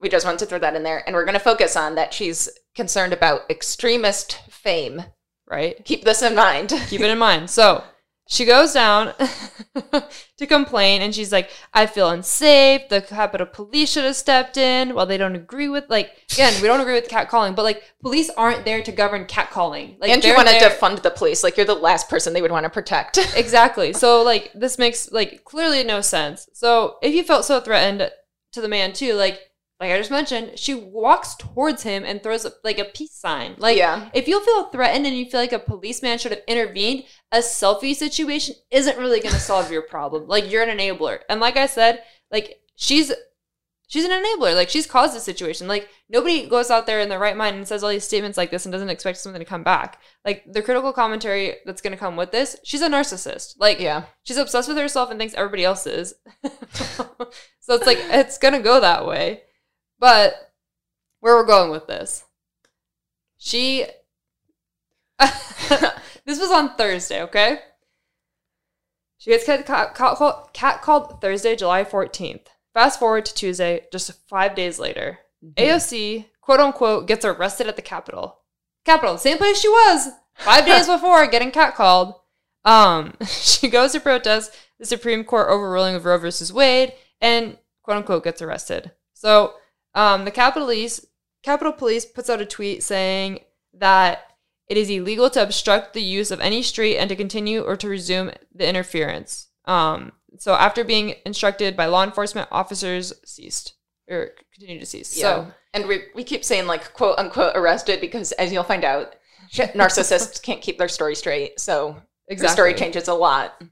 we 0.00 0.08
just 0.08 0.26
want 0.26 0.40
to 0.40 0.46
throw 0.46 0.58
that 0.58 0.74
in 0.74 0.82
there, 0.82 1.04
and 1.06 1.14
we're 1.14 1.24
going 1.24 1.34
to 1.34 1.40
focus 1.40 1.76
on 1.76 1.94
that 1.94 2.12
she's 2.12 2.48
concerned 2.74 3.12
about 3.12 3.48
extremist 3.48 4.40
fame. 4.50 5.04
Right? 5.46 5.84
Keep 5.84 6.04
this 6.04 6.22
in 6.22 6.34
mind. 6.34 6.70
Keep 6.88 7.02
it 7.02 7.10
in 7.10 7.18
mind. 7.18 7.50
So 7.50 7.84
she 8.32 8.46
goes 8.46 8.72
down 8.72 9.12
to 10.38 10.46
complain 10.46 11.02
and 11.02 11.14
she's 11.14 11.30
like, 11.30 11.50
I 11.74 11.84
feel 11.84 12.08
unsafe. 12.08 12.88
The 12.88 13.02
Capitol 13.02 13.46
Police 13.46 13.92
should 13.92 14.04
have 14.04 14.16
stepped 14.16 14.56
in. 14.56 14.94
Well, 14.94 15.04
they 15.04 15.18
don't 15.18 15.36
agree 15.36 15.68
with, 15.68 15.84
like, 15.90 16.12
again, 16.32 16.54
we 16.62 16.66
don't 16.66 16.80
agree 16.80 16.94
with 16.94 17.08
catcalling, 17.08 17.54
but 17.54 17.64
like, 17.64 17.82
police 18.00 18.30
aren't 18.30 18.64
there 18.64 18.82
to 18.82 18.90
govern 18.90 19.26
catcalling. 19.26 20.00
Like, 20.00 20.08
and 20.08 20.24
you 20.24 20.34
want 20.34 20.48
to 20.48 20.54
defund 20.54 21.02
the 21.02 21.10
police, 21.10 21.44
like 21.44 21.58
you're 21.58 21.66
the 21.66 21.74
last 21.74 22.08
person 22.08 22.32
they 22.32 22.40
would 22.40 22.50
want 22.50 22.64
to 22.64 22.70
protect. 22.70 23.18
Exactly. 23.42 23.92
So, 23.92 24.22
like, 24.22 24.50
this 24.54 24.78
makes, 24.78 25.10
like, 25.10 25.44
clearly 25.44 25.82
no 25.84 26.00
sense. 26.00 26.48
So, 26.52 26.96
if 27.02 27.14
you 27.14 27.24
felt 27.24 27.44
so 27.44 27.60
threatened 27.60 28.10
to 28.52 28.60
the 28.60 28.68
man, 28.68 28.92
too, 28.92 29.14
like, 29.14 29.40
like 29.82 29.90
I 29.90 29.98
just 29.98 30.12
mentioned, 30.12 30.58
she 30.58 30.74
walks 30.74 31.34
towards 31.34 31.82
him 31.82 32.04
and 32.04 32.22
throws 32.22 32.46
like 32.62 32.78
a 32.78 32.84
peace 32.84 33.14
sign. 33.14 33.56
Like, 33.58 33.76
Yeah. 33.76 34.10
if 34.14 34.28
you 34.28 34.42
feel 34.44 34.66
threatened 34.66 35.06
and 35.06 35.16
you 35.16 35.24
feel 35.26 35.40
like 35.40 35.52
a 35.52 35.58
policeman 35.58 36.18
should 36.18 36.30
have 36.30 36.42
intervened, 36.46 37.02
a 37.32 37.38
selfie 37.38 37.96
situation 37.96 38.54
isn't 38.70 38.96
really 38.96 39.18
going 39.18 39.34
to 39.34 39.40
solve 39.40 39.72
your 39.72 39.82
problem. 39.82 40.28
Like, 40.28 40.48
you're 40.48 40.62
an 40.62 40.78
enabler. 40.78 41.18
And 41.28 41.40
like 41.40 41.56
I 41.56 41.66
said, 41.66 42.04
like 42.30 42.60
she's 42.76 43.12
she's 43.88 44.04
an 44.04 44.10
enabler. 44.12 44.54
Like 44.54 44.70
she's 44.70 44.86
caused 44.86 45.16
this 45.16 45.24
situation. 45.24 45.66
Like 45.66 45.88
nobody 46.08 46.46
goes 46.46 46.70
out 46.70 46.86
there 46.86 47.00
in 47.00 47.08
their 47.08 47.18
right 47.18 47.36
mind 47.36 47.56
and 47.56 47.66
says 47.66 47.82
all 47.82 47.90
these 47.90 48.04
statements 48.04 48.38
like 48.38 48.52
this 48.52 48.64
and 48.64 48.72
doesn't 48.72 48.88
expect 48.88 49.18
something 49.18 49.40
to 49.40 49.44
come 49.44 49.64
back. 49.64 50.00
Like 50.24 50.44
the 50.50 50.62
critical 50.62 50.92
commentary 50.92 51.56
that's 51.66 51.82
going 51.82 51.92
to 51.92 51.98
come 51.98 52.16
with 52.16 52.30
this, 52.30 52.56
she's 52.64 52.82
a 52.82 52.88
narcissist. 52.88 53.56
Like 53.58 53.80
yeah. 53.80 54.04
she's 54.22 54.38
obsessed 54.38 54.68
with 54.68 54.78
herself 54.78 55.10
and 55.10 55.18
thinks 55.18 55.34
everybody 55.34 55.64
else 55.64 55.88
is. 55.88 56.14
so 56.70 57.74
it's 57.74 57.86
like 57.86 57.98
it's 58.00 58.38
gonna 58.38 58.60
go 58.60 58.80
that 58.80 59.06
way. 59.06 59.42
But 60.02 60.52
where 61.20 61.36
we're 61.36 61.46
going 61.46 61.70
with 61.70 61.86
this, 61.86 62.24
she. 63.38 63.86
this 65.20 66.40
was 66.40 66.50
on 66.50 66.74
Thursday, 66.74 67.22
okay? 67.22 67.60
She 69.18 69.30
gets 69.30 69.44
cat, 69.44 69.64
cat, 69.64 69.94
cat, 69.94 70.48
cat 70.52 70.82
called 70.82 71.20
Thursday, 71.20 71.54
July 71.54 71.84
14th. 71.84 72.46
Fast 72.74 72.98
forward 72.98 73.24
to 73.26 73.34
Tuesday, 73.34 73.86
just 73.92 74.10
five 74.28 74.56
days 74.56 74.80
later. 74.80 75.20
AOC, 75.54 76.26
quote 76.40 76.58
unquote, 76.58 77.06
gets 77.06 77.24
arrested 77.24 77.68
at 77.68 77.76
the 77.76 77.82
Capitol. 77.82 78.40
Capitol, 78.84 79.18
same 79.18 79.38
place 79.38 79.60
she 79.60 79.68
was 79.68 80.08
five 80.34 80.66
days 80.66 80.86
before 80.88 81.28
getting 81.28 81.52
catcalled. 81.52 82.16
Um, 82.64 83.14
she 83.28 83.68
goes 83.68 83.92
to 83.92 84.00
protest 84.00 84.52
the 84.80 84.84
Supreme 84.84 85.22
Court 85.22 85.48
overruling 85.48 85.94
of 85.94 86.04
Roe 86.04 86.18
versus 86.18 86.52
Wade 86.52 86.92
and 87.20 87.56
quote 87.84 87.98
unquote 87.98 88.24
gets 88.24 88.42
arrested. 88.42 88.90
So, 89.14 89.54
um, 89.94 90.24
the 90.24 90.30
Capitol 90.30 90.66
Police, 90.66 91.04
Capitol 91.42 91.72
Police 91.72 92.04
puts 92.04 92.30
out 92.30 92.40
a 92.40 92.46
tweet 92.46 92.82
saying 92.82 93.40
that 93.74 94.32
it 94.68 94.76
is 94.76 94.88
illegal 94.88 95.28
to 95.30 95.42
obstruct 95.42 95.92
the 95.92 96.02
use 96.02 96.30
of 96.30 96.40
any 96.40 96.62
street 96.62 96.96
and 96.96 97.08
to 97.08 97.16
continue 97.16 97.62
or 97.62 97.76
to 97.76 97.88
resume 97.88 98.30
the 98.54 98.68
interference. 98.68 99.48
Um, 99.66 100.12
so 100.38 100.54
after 100.54 100.84
being 100.84 101.14
instructed 101.26 101.76
by 101.76 101.86
law 101.86 102.04
enforcement, 102.04 102.48
officers 102.50 103.12
ceased. 103.24 103.74
or 104.08 104.30
continue 104.54 104.80
deceased. 104.80 105.16
Yeah. 105.16 105.22
So 105.22 105.52
and 105.74 105.86
we, 105.86 106.04
we 106.14 106.24
keep 106.24 106.44
saying 106.44 106.66
like 106.66 106.92
quote 106.94 107.18
unquote 107.18 107.56
arrested 107.56 108.00
because 108.00 108.32
as 108.32 108.52
you'll 108.52 108.64
find 108.64 108.84
out, 108.84 109.14
narcissists 109.52 110.40
can't 110.40 110.62
keep 110.62 110.78
their 110.78 110.88
story 110.88 111.14
straight. 111.14 111.60
So 111.60 111.96
the 112.28 112.48
story 112.48 112.74
changes 112.74 113.08
a 113.08 113.14
lot. 113.14 113.62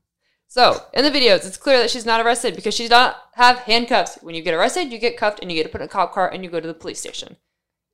So 0.51 0.83
in 0.95 1.05
the 1.05 1.13
videos, 1.13 1.47
it's 1.47 1.57
clear 1.57 1.79
that 1.79 1.91
she's 1.91 2.05
not 2.05 2.21
arrested 2.27 2.57
because 2.57 2.75
she 2.75 2.83
does 2.83 2.91
not 2.91 3.23
have 3.35 3.61
handcuffs. 3.61 4.19
When 4.21 4.35
you 4.35 4.43
get 4.43 4.53
arrested, 4.53 4.91
you 4.91 4.99
get 4.99 5.17
cuffed 5.17 5.39
and 5.41 5.49
you 5.51 5.57
get 5.57 5.63
to 5.63 5.69
put 5.69 5.81
in 5.81 5.85
a 5.85 5.89
cop 5.89 6.13
car 6.13 6.29
and 6.29 6.43
you 6.43 6.51
go 6.51 6.59
to 6.59 6.67
the 6.67 6.75
police 6.75 6.99
station. 6.99 7.37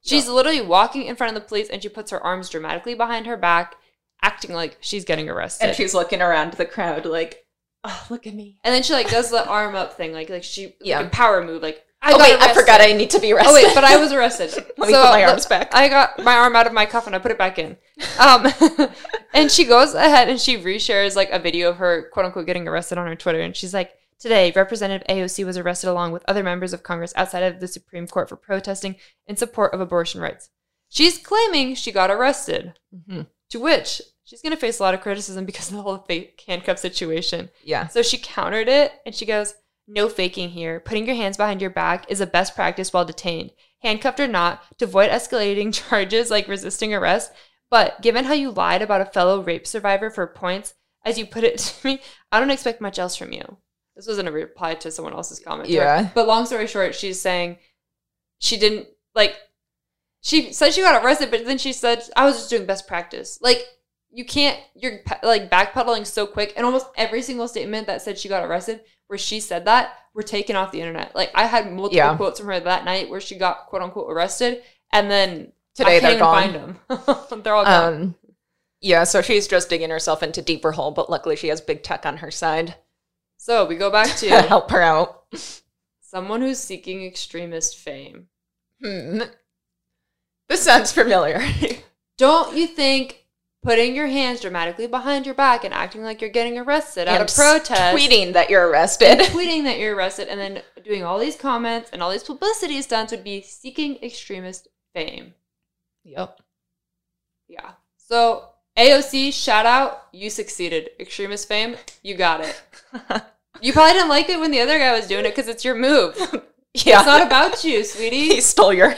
She's 0.03 0.27
literally 0.27 0.63
walking 0.63 1.03
in 1.05 1.17
front 1.17 1.37
of 1.37 1.43
the 1.43 1.47
police 1.47 1.69
and 1.69 1.83
she 1.83 1.91
puts 1.91 2.11
her 2.13 2.23
arms 2.23 2.49
dramatically 2.49 2.95
behind 2.95 3.27
her 3.27 3.37
back, 3.37 3.75
acting 4.23 4.55
like 4.55 4.79
she's 4.81 5.05
getting 5.05 5.29
arrested. 5.29 5.67
And 5.67 5.77
she's 5.77 5.93
looking 5.93 6.23
around 6.23 6.55
the 6.55 6.65
crowd 6.65 7.05
like, 7.05 7.45
oh, 7.85 8.07
look 8.09 8.27
at 8.27 8.33
me. 8.33 8.59
And 8.65 8.75
then 8.75 8.83
she 8.83 8.95
like 8.95 9.11
does 9.11 9.31
the 9.31 9.47
arm 9.47 9.75
up 9.75 9.93
thing, 9.93 10.15
like 10.15 10.31
like 10.31 10.43
she 10.45 10.77
Yeah. 10.81 11.01
like 11.01 11.09
a 11.09 11.11
power 11.11 11.45
move, 11.45 11.61
like 11.61 11.85
I 12.07 12.13
oh, 12.13 12.19
wait, 12.19 12.41
I 12.41 12.55
forgot 12.55 12.81
I 12.81 12.93
need 12.93 13.11
to 13.11 13.19
be 13.21 13.33
arrested. 13.33 13.51
Oh 13.51 13.55
wait, 13.55 13.75
but 13.75 13.83
I 13.83 13.97
was 13.97 14.13
arrested. 14.13 14.55
Let 14.79 14.89
me 14.89 14.95
put 14.95 15.11
my 15.11 15.25
arms 15.25 15.47
back. 15.47 15.75
I 15.75 15.89
got 15.89 16.23
my 16.23 16.37
arm 16.37 16.55
out 16.55 16.67
of 16.67 16.73
my 16.73 16.87
cuff 16.87 17.07
and 17.07 17.17
I 17.17 17.19
put 17.19 17.33
it 17.33 17.39
back 17.39 17.59
in. 17.59 17.77
Um, 18.21 18.47
and 19.35 19.51
she 19.51 19.65
goes 19.65 19.93
ahead 19.95 20.29
and 20.29 20.41
she 20.41 20.57
reshares 20.57 21.17
like 21.17 21.31
a 21.31 21.39
video 21.41 21.71
of 21.71 21.79
her 21.79 22.09
quote 22.13 22.27
unquote 22.27 22.47
getting 22.47 22.69
arrested 22.69 22.97
on 22.97 23.07
her 23.09 23.17
Twitter, 23.17 23.41
and 23.41 23.57
she's 23.57 23.75
like, 23.75 23.93
"Today, 24.21 24.53
Representative 24.55 25.07
AOC 25.09 25.45
was 25.45 25.59
arrested 25.59 25.91
along 25.91 26.13
with 26.13 26.25
other 26.29 26.45
members 26.45 26.73
of 26.73 26.85
Congress 26.85 27.13
outside 27.17 27.43
of 27.43 27.59
the 27.59 27.67
Supreme 27.67 28.07
Court 28.07 28.29
for 28.29 28.37
protesting 28.37 28.95
in 29.27 29.37
support 29.37 29.75
of 29.75 29.81
abortion 29.81 30.21
rights." 30.21 30.51
She's 30.89 31.19
claiming 31.19 31.75
she 31.75 31.91
got 31.91 32.11
arrested, 32.13 32.75
Mhm. 32.95 33.27
to 33.51 33.59
which 33.59 34.01
she's 34.23 34.43
going 34.43 34.53
to 34.53 34.57
face 34.61 34.79
a 34.79 34.83
lot 34.85 34.95
of 34.95 35.01
criticism 35.01 35.45
because 35.45 35.71
of 35.71 35.77
the 35.77 35.83
whole 35.83 35.99
fake 35.99 36.41
handcuff 36.47 36.79
situation. 36.79 37.51
Yeah. 37.65 37.89
So 37.89 38.03
she 38.03 38.19
countered 38.19 38.69
it 38.69 38.93
and 39.05 39.13
she 39.15 39.27
goes, 39.27 39.55
No 39.89 40.09
faking 40.09 40.51
here. 40.51 40.81
Putting 40.81 41.07
your 41.07 41.15
hands 41.15 41.37
behind 41.37 41.61
your 41.61 41.71
back 41.71 42.07
is 42.09 42.21
a 42.21 42.27
best 42.27 42.55
practice 42.55 42.93
while 42.93 43.05
detained, 43.05 43.53
handcuffed 43.81 44.21
or 44.21 44.27
not, 44.27 44.63
to 44.79 44.85
avoid 44.85 45.11
escalating 45.11 45.73
charges 45.89 46.31
like 46.31 46.49
resisting 46.49 46.93
arrest. 46.93 47.33
But 47.71 48.01
given 48.03 48.25
how 48.25 48.35
you 48.35 48.51
lied 48.51 48.83
about 48.83 49.01
a 49.01 49.07
fellow 49.07 49.43
rape 49.43 49.67
survivor 49.67 50.11
for 50.11 50.27
points, 50.27 50.75
as 51.05 51.19
you 51.19 51.27
put 51.27 51.45
it 51.45 51.59
to 51.59 51.87
me, 51.87 52.01
I 52.33 52.41
don't 52.41 52.51
expect 52.51 52.81
much 52.81 52.99
else 52.99 53.17
from 53.17 53.33
you. 53.33 53.59
This 53.95 54.07
wasn't 54.07 54.29
a 54.29 54.33
reply 54.33 54.75
to 54.75 54.91
someone 54.91 55.15
else's 55.15 55.41
comment. 55.41 55.71
Yeah. 55.71 56.11
But 56.15 56.27
long 56.27 56.45
story 56.45 56.67
short, 56.67 56.95
she's 56.95 57.21
saying 57.21 57.59
she 58.39 58.59
didn't 58.59 58.89
like 59.15 59.35
she 60.21 60.53
said 60.53 60.75
she 60.75 60.83
got 60.83 61.03
arrested, 61.03 61.31
but 61.31 61.47
then 61.47 61.57
she 61.57 61.73
said 61.73 62.03
I 62.15 62.27
was 62.27 62.37
just 62.37 62.51
doing 62.51 62.67
best 62.67 62.87
practice. 62.87 63.39
Like 63.41 63.65
you 64.11 64.25
can't 64.27 64.59
you're 64.75 65.01
like 65.23 65.51
backpedaling 65.51 66.07
so 66.07 66.27
quick, 66.27 66.53
and 66.57 66.67
almost 66.67 66.89
every 66.97 67.23
single 67.23 67.49
statement 67.49 67.87
that 67.87 68.03
said 68.03 68.19
she 68.19 68.29
got 68.29 68.45
arrested, 68.45 68.81
where 69.09 69.19
she 69.19 69.41
said 69.41 69.65
that, 69.67 69.95
were 70.15 70.23
taken 70.23 70.57
off 70.57 70.73
the 70.73 70.81
internet. 70.81 71.15
Like 71.15 71.31
I 71.35 71.47
had 71.47 71.67
multiple 71.73 71.97
Yeah. 71.97 72.17
quotes 72.17 72.41
from 72.41 72.49
her 72.49 72.61
that 72.61 72.85
night 72.85 73.09
where 73.11 73.21
she 73.21 73.37
got 73.37 73.67
quote 73.67 73.83
unquote 73.83 74.11
arrested, 74.11 74.63
and 74.93 75.11
then 75.11 75.53
Today 75.75 75.99
I 75.99 76.01
can't 76.01 76.19
they're 76.19 76.53
them. 76.53 76.79
they're 77.43 77.55
all 77.55 77.65
gone. 77.65 77.95
Um, 77.95 78.15
yeah, 78.81 79.05
so 79.05 79.23
she's 79.23 79.47
just 79.49 79.69
digging 79.69 79.91
herself 79.91 80.23
into 80.23 80.41
deeper 80.43 80.73
hole, 80.73 80.91
but 80.91 81.11
luckily 81.11 81.37
she 81.37 81.49
has 81.49 81.61
big 81.61 81.83
tech 81.83 82.05
on 82.07 82.19
her 82.19 82.31
side 82.31 82.77
so 83.39 83.65
we 83.67 83.77
go 83.77 83.91
back 83.91 84.17
to 84.17 84.29
to 84.29 84.43
help 84.43 84.71
her 84.71 84.83
out. 84.83 85.25
someone 86.01 86.41
who's 86.41 86.59
seeking 86.59 87.05
extremist 87.05 87.77
fame. 87.77 88.29
Hmm. 88.83 89.21
This 90.49 90.63
sounds 90.63 90.91
familiar. 90.93 91.41
Don't 92.19 92.57
you 92.57 92.67
think 92.67 93.26
putting 93.67 93.97
your 93.97 94.07
hands 94.07 94.41
dramatically 94.41 94.87
behind 94.87 95.27
your 95.27 95.35
back 95.35 95.65
and 95.65 95.75
acting 95.75 96.03
like 96.05 96.21
you're 96.21 96.31
getting 96.31 96.57
arrested 96.57 97.09
at 97.09 97.21
And 97.21 97.29
a 97.29 97.33
protest, 97.33 97.97
tweeting 97.97 98.33
that 98.35 98.49
you're 98.49 98.69
arrested. 98.69 99.19
tweeting 99.19 99.65
that 99.65 99.79
you're 99.79 99.97
arrested, 99.97 100.29
and 100.29 100.41
then 100.41 100.63
doing 100.85 101.03
all 101.03 101.19
these 101.19 101.35
comments 101.35 101.91
and 101.93 102.01
all 102.01 102.11
these 102.13 102.23
publicity 102.23 102.81
stunts 102.81 103.11
would 103.11 103.25
be 103.25 103.43
seeking 103.43 103.97
extremist 104.03 104.69
fame? 104.95 105.35
Yep. 106.05 106.41
Yeah. 107.49 107.73
So 107.97 108.45
AOC, 108.79 109.33
shout 109.33 109.67
out, 109.67 110.05
you 110.13 110.31
succeeded. 110.31 110.91
Extremist 111.01 111.49
fame, 111.49 111.77
you 112.03 112.17
got 112.17 112.41
it. 112.43 112.63
You 113.63 113.73
probably 113.73 113.95
didn't 113.95 114.11
like 114.11 114.29
it 114.29 114.39
when 114.39 114.51
the 114.51 114.61
other 114.61 114.79
guy 114.79 114.95
was 114.95 115.07
doing 115.07 115.25
it 115.25 115.35
because 115.35 115.49
it's 115.49 115.65
your 115.65 115.75
move. 115.75 116.15
yeah. 116.75 116.99
It's 116.99 117.07
not 117.07 117.27
about 117.27 117.65
you, 117.65 117.85
sweetie. 117.85 118.29
he 118.35 118.41
stole 118.43 118.71
your 118.71 118.95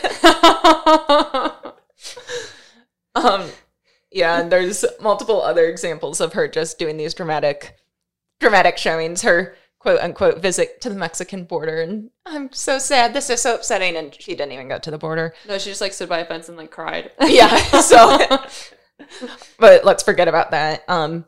um 3.15 3.49
yeah 4.11 4.41
and 4.41 4.51
there's 4.53 4.85
multiple 5.01 5.43
other 5.43 5.67
examples 5.67 6.21
of 6.21 6.33
her 6.33 6.49
just 6.49 6.79
doing 6.79 6.97
these 6.97 7.15
dramatic 7.15 7.77
dramatic 8.41 8.79
showings 8.79 9.23
her 9.23 9.55
quote 9.79 10.01
unquote 10.01 10.41
visit 10.41 10.81
to 10.81 10.89
the 10.89 10.95
mexican 10.95 11.45
border 11.45 11.81
and 11.83 12.11
i'm 12.27 12.51
so 12.53 12.79
sad 12.79 13.13
this 13.15 13.31
is 13.31 13.43
so 13.43 13.55
upsetting 13.55 13.97
and 13.97 14.15
she 14.15 14.35
didn't 14.35 14.53
even 14.53 14.69
go 14.69 14.79
to 14.79 14.91
the 14.91 14.99
border 14.99 15.35
no, 15.49 15.59
she 15.59 15.71
just 15.71 15.81
like 15.81 15.93
stood 15.93 16.09
by 16.09 16.19
a 16.19 16.25
fence 16.25 16.49
and 16.49 16.57
like 16.59 16.71
cried. 16.71 17.11
yeah 17.21 17.57
so 17.81 18.19
but 19.59 19.85
let's 19.85 20.03
forget 20.03 20.29
about 20.29 20.51
that 20.51 20.83
um 20.89 21.25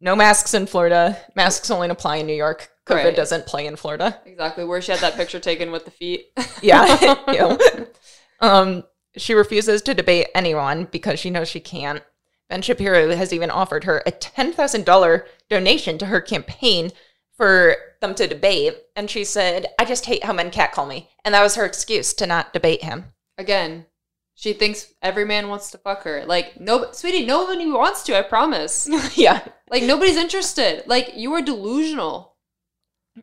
no 0.00 0.14
masks 0.14 0.54
in 0.54 0.66
florida 0.66 1.16
masks 1.34 1.70
only 1.70 1.88
apply 1.88 2.16
in 2.16 2.26
new 2.26 2.34
york 2.34 2.68
covid 2.86 3.04
Right. 3.04 3.16
doesn't 3.16 3.46
play 3.46 3.66
in 3.66 3.76
florida 3.76 4.20
exactly. 4.26 4.64
Where 4.64 4.82
she 4.82 4.92
had 4.92 5.00
that 5.00 5.14
picture 5.16 5.40
taken 5.40 5.72
with 5.72 5.86
the 5.86 5.90
feet. 5.90 6.26
Yeah. 6.60 7.14
Um, 8.40 8.84
she 9.16 9.34
refuses 9.34 9.82
to 9.82 9.94
debate 9.94 10.28
anyone 10.34 10.88
because 10.90 11.18
she 11.20 11.30
knows 11.30 11.48
she 11.48 11.60
can't. 11.60 12.02
Ben 12.48 12.62
Shapiro 12.62 13.14
has 13.16 13.32
even 13.32 13.50
offered 13.50 13.84
her 13.84 14.02
a 14.06 14.12
$10,000 14.12 15.24
donation 15.48 15.98
to 15.98 16.06
her 16.06 16.20
campaign 16.20 16.92
for 17.36 17.76
them 18.00 18.14
to 18.14 18.26
debate. 18.26 18.76
And 18.94 19.10
she 19.10 19.24
said, 19.24 19.66
I 19.78 19.84
just 19.84 20.06
hate 20.06 20.24
how 20.24 20.32
men 20.32 20.50
catcall 20.50 20.86
me. 20.86 21.08
And 21.24 21.34
that 21.34 21.42
was 21.42 21.54
her 21.56 21.64
excuse 21.64 22.12
to 22.14 22.26
not 22.26 22.52
debate 22.52 22.82
him. 22.84 23.12
Again, 23.38 23.86
she 24.34 24.52
thinks 24.52 24.92
every 25.00 25.24
man 25.24 25.48
wants 25.48 25.70
to 25.70 25.78
fuck 25.78 26.02
her. 26.02 26.24
Like, 26.26 26.60
no, 26.60 26.90
sweetie, 26.92 27.24
nobody 27.24 27.70
wants 27.70 28.02
to. 28.04 28.18
I 28.18 28.22
promise. 28.22 28.88
yeah. 29.16 29.46
Like, 29.70 29.82
nobody's 29.82 30.16
interested. 30.16 30.84
Like, 30.86 31.12
you 31.16 31.32
are 31.34 31.42
delusional. 31.42 32.34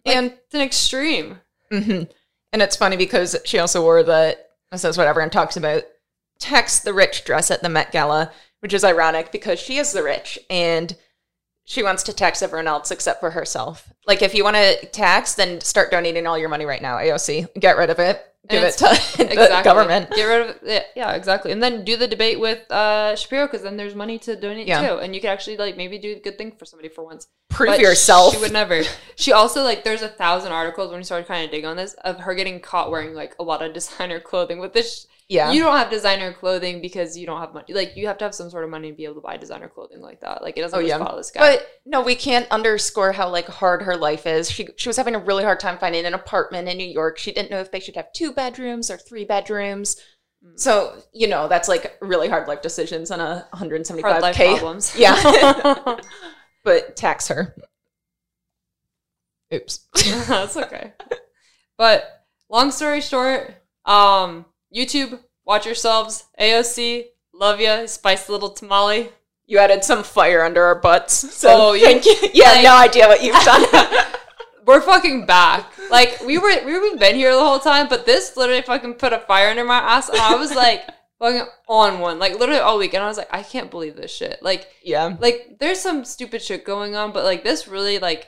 Like, 0.05 0.15
And 0.15 0.25
it's 0.31 0.55
an 0.55 0.61
extreme. 0.61 1.39
hmm 1.69 2.03
And 2.51 2.61
it's 2.61 2.75
funny 2.75 2.97
because 2.97 3.35
she 3.45 3.59
also 3.59 3.81
wore 3.81 4.03
the, 4.03 4.37
is 4.71 4.97
what 4.97 5.07
everyone 5.07 5.29
talks 5.29 5.57
about, 5.57 5.83
tax 6.39 6.79
the 6.79 6.93
rich 6.93 7.25
dress 7.25 7.51
at 7.51 7.61
the 7.61 7.69
Met 7.69 7.91
Gala, 7.91 8.31
which 8.61 8.73
is 8.73 8.83
ironic 8.83 9.31
because 9.31 9.59
she 9.59 9.77
is 9.77 9.91
the 9.91 10.03
rich 10.03 10.39
and 10.49 10.95
she 11.65 11.83
wants 11.83 12.03
to 12.03 12.13
tax 12.13 12.41
everyone 12.41 12.67
else 12.67 12.91
except 12.91 13.19
for 13.19 13.31
herself. 13.31 13.91
Like, 14.07 14.21
if 14.21 14.33
you 14.33 14.43
want 14.43 14.55
to 14.55 14.85
tax, 14.87 15.35
then 15.35 15.61
start 15.61 15.91
donating 15.91 16.25
all 16.25 16.37
your 16.37 16.49
money 16.49 16.65
right 16.65 16.81
now, 16.81 16.97
AOC. 16.97 17.59
Get 17.59 17.77
rid 17.77 17.89
of 17.89 17.99
it. 17.99 18.25
Give 18.49 18.63
it 18.63 18.73
to 18.77 18.85
the 19.17 19.61
government. 19.63 20.09
Get 20.11 20.23
rid 20.25 20.49
of 20.49 20.63
it. 20.63 20.85
Yeah, 20.95 21.13
exactly. 21.13 21.51
And 21.51 21.61
then 21.61 21.83
do 21.85 21.95
the 21.95 22.07
debate 22.07 22.39
with 22.39 22.69
uh, 22.71 23.15
Shapiro 23.15 23.45
because 23.45 23.61
then 23.61 23.77
there's 23.77 23.95
money 23.95 24.17
to 24.19 24.35
donate 24.35 24.67
Yeah. 24.67 24.87
too, 24.87 24.95
and 24.95 25.13
you 25.13 25.21
could 25.21 25.29
actually 25.29 25.57
like 25.57 25.77
maybe 25.77 25.97
do 25.99 26.13
a 26.13 26.19
good 26.19 26.37
thing 26.37 26.51
for 26.51 26.65
somebody 26.65 26.89
for 26.89 27.03
once. 27.03 27.27
Prove 27.49 27.69
But 27.69 27.79
yourself. 27.79 28.33
She 28.33 28.39
would 28.39 28.51
never. 28.53 28.83
She 29.15 29.31
also 29.31 29.63
like 29.63 29.83
there's 29.83 30.01
a 30.01 30.07
thousand 30.07 30.51
articles 30.53 30.89
when 30.89 30.99
you 30.99 31.03
started 31.03 31.27
kind 31.27 31.45
of 31.45 31.51
dig 31.51 31.65
on 31.65 31.77
this 31.77 31.93
of 32.03 32.21
her 32.21 32.33
getting 32.33 32.59
caught 32.59 32.89
wearing 32.89 33.13
like 33.13 33.35
a 33.39 33.43
lot 33.43 33.61
of 33.61 33.73
designer 33.73 34.19
clothing. 34.19 34.57
With 34.59 34.73
this, 34.73 35.05
yeah. 35.31 35.51
you 35.51 35.61
don't 35.63 35.77
have 35.77 35.89
designer 35.89 36.33
clothing 36.33 36.81
because 36.81 37.17
you 37.17 37.25
don't 37.25 37.39
have 37.39 37.53
money. 37.53 37.73
Like 37.73 37.95
you 37.95 38.07
have 38.07 38.17
to 38.19 38.25
have 38.25 38.35
some 38.35 38.49
sort 38.49 38.63
of 38.65 38.69
money 38.69 38.91
to 38.91 38.97
be 38.97 39.05
able 39.05 39.15
to 39.15 39.21
buy 39.21 39.37
designer 39.37 39.69
clothing 39.69 40.01
like 40.01 40.19
that. 40.21 40.41
Like 40.41 40.57
it 40.57 40.61
doesn't 40.61 40.77
Oh, 40.77 40.81
just 40.81 40.89
yeah. 40.89 40.97
follow 41.03 41.17
this 41.17 41.31
guy. 41.31 41.39
But 41.39 41.67
no, 41.85 42.01
we 42.01 42.15
can't 42.15 42.47
underscore 42.51 43.13
how 43.13 43.29
like 43.29 43.47
hard 43.47 43.81
her 43.83 43.95
life 43.95 44.27
is. 44.27 44.51
She 44.51 44.67
she 44.75 44.89
was 44.89 44.97
having 44.97 45.15
a 45.15 45.19
really 45.19 45.43
hard 45.43 45.59
time 45.59 45.77
finding 45.77 46.05
an 46.05 46.13
apartment 46.13 46.67
in 46.67 46.77
New 46.77 46.87
York. 46.87 47.17
She 47.17 47.31
didn't 47.31 47.49
know 47.49 47.59
if 47.61 47.71
they 47.71 47.79
should 47.79 47.95
have 47.95 48.11
two 48.13 48.33
bedrooms 48.33 48.91
or 48.91 48.97
three 48.97 49.23
bedrooms. 49.25 49.95
Mm. 50.45 50.59
So 50.59 51.01
you 51.13 51.27
know 51.27 51.47
that's 51.47 51.69
like 51.69 51.97
really 52.01 52.27
hard 52.27 52.47
life 52.49 52.61
decisions 52.61 53.09
on 53.09 53.19
a 53.21 53.47
175k. 53.53 54.35
problems. 54.35 54.95
Yeah, 54.97 55.95
but 56.65 56.95
tax 56.95 57.29
her. 57.29 57.55
Oops. 59.53 59.87
That's 60.27 60.55
okay. 60.55 60.93
But 61.77 62.25
long 62.49 62.71
story 62.71 63.01
short, 63.01 63.53
um, 63.85 64.45
YouTube, 64.75 65.19
watch 65.45 65.65
yourselves. 65.65 66.25
AOC, 66.39 67.05
love 67.33 67.59
ya. 67.59 67.85
Spice 67.85 68.29
little 68.29 68.49
tamale. 68.49 69.09
You 69.45 69.57
added 69.59 69.83
some 69.83 70.03
fire 70.03 70.43
under 70.43 70.63
our 70.63 70.75
butts. 70.75 71.13
So 71.35 71.49
Oh, 71.51 71.73
you- 71.73 71.85
thank 71.85 72.05
you. 72.05 72.15
Yeah, 72.33 72.51
like- 72.53 72.63
no 72.63 72.75
idea 72.77 73.07
what 73.07 73.21
you've 73.23 73.43
done. 73.43 73.65
We're 74.65 74.81
fucking 74.81 75.25
back. 75.25 75.71
Like 75.89 76.21
we 76.25 76.37
were, 76.37 76.53
we 76.65 76.79
we've 76.79 76.99
been 76.99 77.15
here 77.15 77.33
the 77.33 77.39
whole 77.43 77.59
time, 77.59 77.87
but 77.89 78.05
this 78.05 78.37
literally 78.37 78.61
fucking 78.61 78.93
put 78.93 79.11
a 79.11 79.19
fire 79.19 79.49
under 79.49 79.65
my 79.65 79.77
ass, 79.79 80.07
and 80.07 80.19
I 80.19 80.35
was 80.35 80.53
like 80.55 80.83
fucking 81.19 81.47
on 81.67 81.99
one, 81.99 82.19
like 82.19 82.37
literally 82.39 82.61
all 82.61 82.77
week, 82.77 82.93
and 82.93 83.03
I 83.03 83.07
was 83.07 83.17
like, 83.17 83.33
I 83.33 83.41
can't 83.43 83.71
believe 83.71 83.95
this 83.95 84.15
shit. 84.15 84.41
Like, 84.41 84.67
yeah. 84.83 85.17
like 85.19 85.57
there's 85.59 85.79
some 85.81 86.05
stupid 86.05 86.41
shit 86.43 86.63
going 86.63 86.95
on, 86.95 87.11
but 87.11 87.23
like 87.25 87.43
this 87.43 87.67
really 87.67 87.97
like 87.99 88.27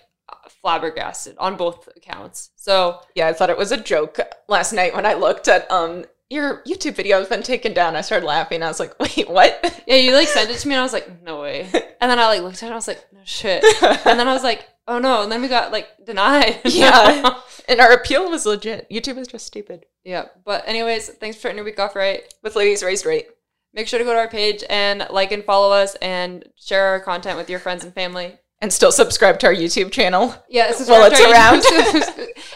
flabbergasted 0.62 1.36
on 1.38 1.56
both 1.56 1.88
accounts. 1.96 2.50
So 2.56 3.00
Yeah, 3.16 3.28
I 3.28 3.34
thought 3.34 3.50
it 3.50 3.58
was 3.58 3.72
a 3.72 3.78
joke 3.82 4.20
last 4.48 4.74
night 4.74 4.96
when 4.96 5.06
I 5.06 5.14
looked 5.14 5.48
at 5.48 5.70
um 5.72 6.06
your 6.34 6.64
YouTube 6.64 6.96
video 6.96 7.20
has 7.20 7.30
been 7.30 7.44
taken 7.44 7.74
down. 7.74 7.96
I 7.96 8.02
started 8.02 8.26
laughing. 8.26 8.64
I 8.64 8.68
was 8.68 8.80
like, 8.80 9.00
wait, 9.00 9.30
what? 9.30 9.84
Yeah, 9.88 9.96
you 9.98 10.14
like 10.14 10.28
sent 10.28 10.50
it 10.50 10.58
to 10.58 10.68
me 10.68 10.74
and 10.74 10.80
I 10.80 10.84
was 10.84 10.94
like, 10.94 11.22
no 11.24 11.42
way. 11.42 11.70
And 12.04 12.12
then 12.12 12.20
I 12.20 12.26
like 12.26 12.42
looked 12.42 12.58
at 12.58 12.64
it 12.64 12.66
and 12.66 12.74
I 12.74 12.76
was 12.76 12.88
like, 12.90 13.06
no 13.14 13.22
shit. 13.24 13.64
And 14.06 14.20
then 14.20 14.28
I 14.28 14.34
was 14.34 14.44
like, 14.44 14.68
oh 14.90 15.00
no. 15.00 15.24
And 15.24 15.32
then 15.32 15.42
we 15.42 15.48
got 15.48 15.72
like 15.72 15.88
denied. 16.06 16.60
Yeah. 16.66 17.40
And 17.70 17.80
our 17.80 17.94
appeal 17.94 18.30
was 18.30 18.46
legit. 18.46 18.90
YouTube 18.90 19.18
is 19.18 19.30
just 19.30 19.48
stupid. 19.48 19.86
Yeah. 20.04 20.26
But 20.44 20.68
anyways, 20.68 21.08
thanks 21.08 21.38
for 21.38 21.42
starting 21.42 21.60
your 21.60 21.66
week 21.66 21.80
off 21.80 21.96
right. 21.96 22.22
With 22.44 22.58
ladies 22.58 22.84
raised 22.84 23.06
right. 23.06 23.26
Make 23.74 23.88
sure 23.88 24.00
to 24.00 24.04
go 24.04 24.12
to 24.12 24.20
our 24.20 24.28
page 24.28 24.66
and 24.70 25.08
like 25.12 25.32
and 25.32 25.46
follow 25.46 25.72
us 25.72 25.96
and 25.96 26.44
share 26.58 26.88
our 26.88 27.00
content 27.00 27.38
with 27.38 27.50
your 27.50 27.60
friends 27.60 27.86
and 27.86 27.94
family. 27.94 28.38
And 28.60 28.74
still 28.74 28.92
subscribe 28.92 29.40
to 29.40 29.48
our 29.48 29.54
YouTube 29.54 29.92
channel. 29.92 30.36
Yeah, 30.50 30.68
this 30.68 30.82
is 30.82 30.90
While 30.90 31.10
it's 31.10 31.22
around. 31.22 31.64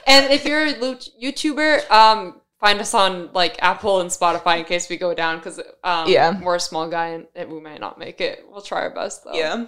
and 0.07 0.31
if 0.33 0.45
you're 0.45 0.65
a 0.65 0.73
YouTuber, 0.73 1.89
um, 1.89 2.41
find 2.59 2.79
us 2.79 2.93
on 2.93 3.31
like 3.33 3.57
Apple 3.61 4.01
and 4.01 4.09
Spotify 4.09 4.59
in 4.59 4.65
case 4.65 4.89
we 4.89 4.97
go 4.97 5.13
down 5.13 5.37
because 5.37 5.59
um, 5.83 6.07
Yeah. 6.09 6.41
we're 6.41 6.55
a 6.55 6.59
small 6.59 6.89
guy 6.89 7.23
and 7.35 7.51
we 7.51 7.59
might 7.59 7.79
not 7.79 7.97
make 7.99 8.21
it. 8.21 8.45
We'll 8.49 8.61
try 8.61 8.81
our 8.81 8.93
best 8.93 9.23
though. 9.23 9.33
Yeah. 9.33 9.65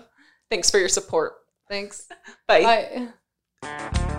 Thanks 0.49 0.69
for 0.71 0.79
your 0.79 0.89
support. 0.89 1.33
Thanks. 1.67 2.07
Bye. 2.47 3.11
Bye. 3.61 4.15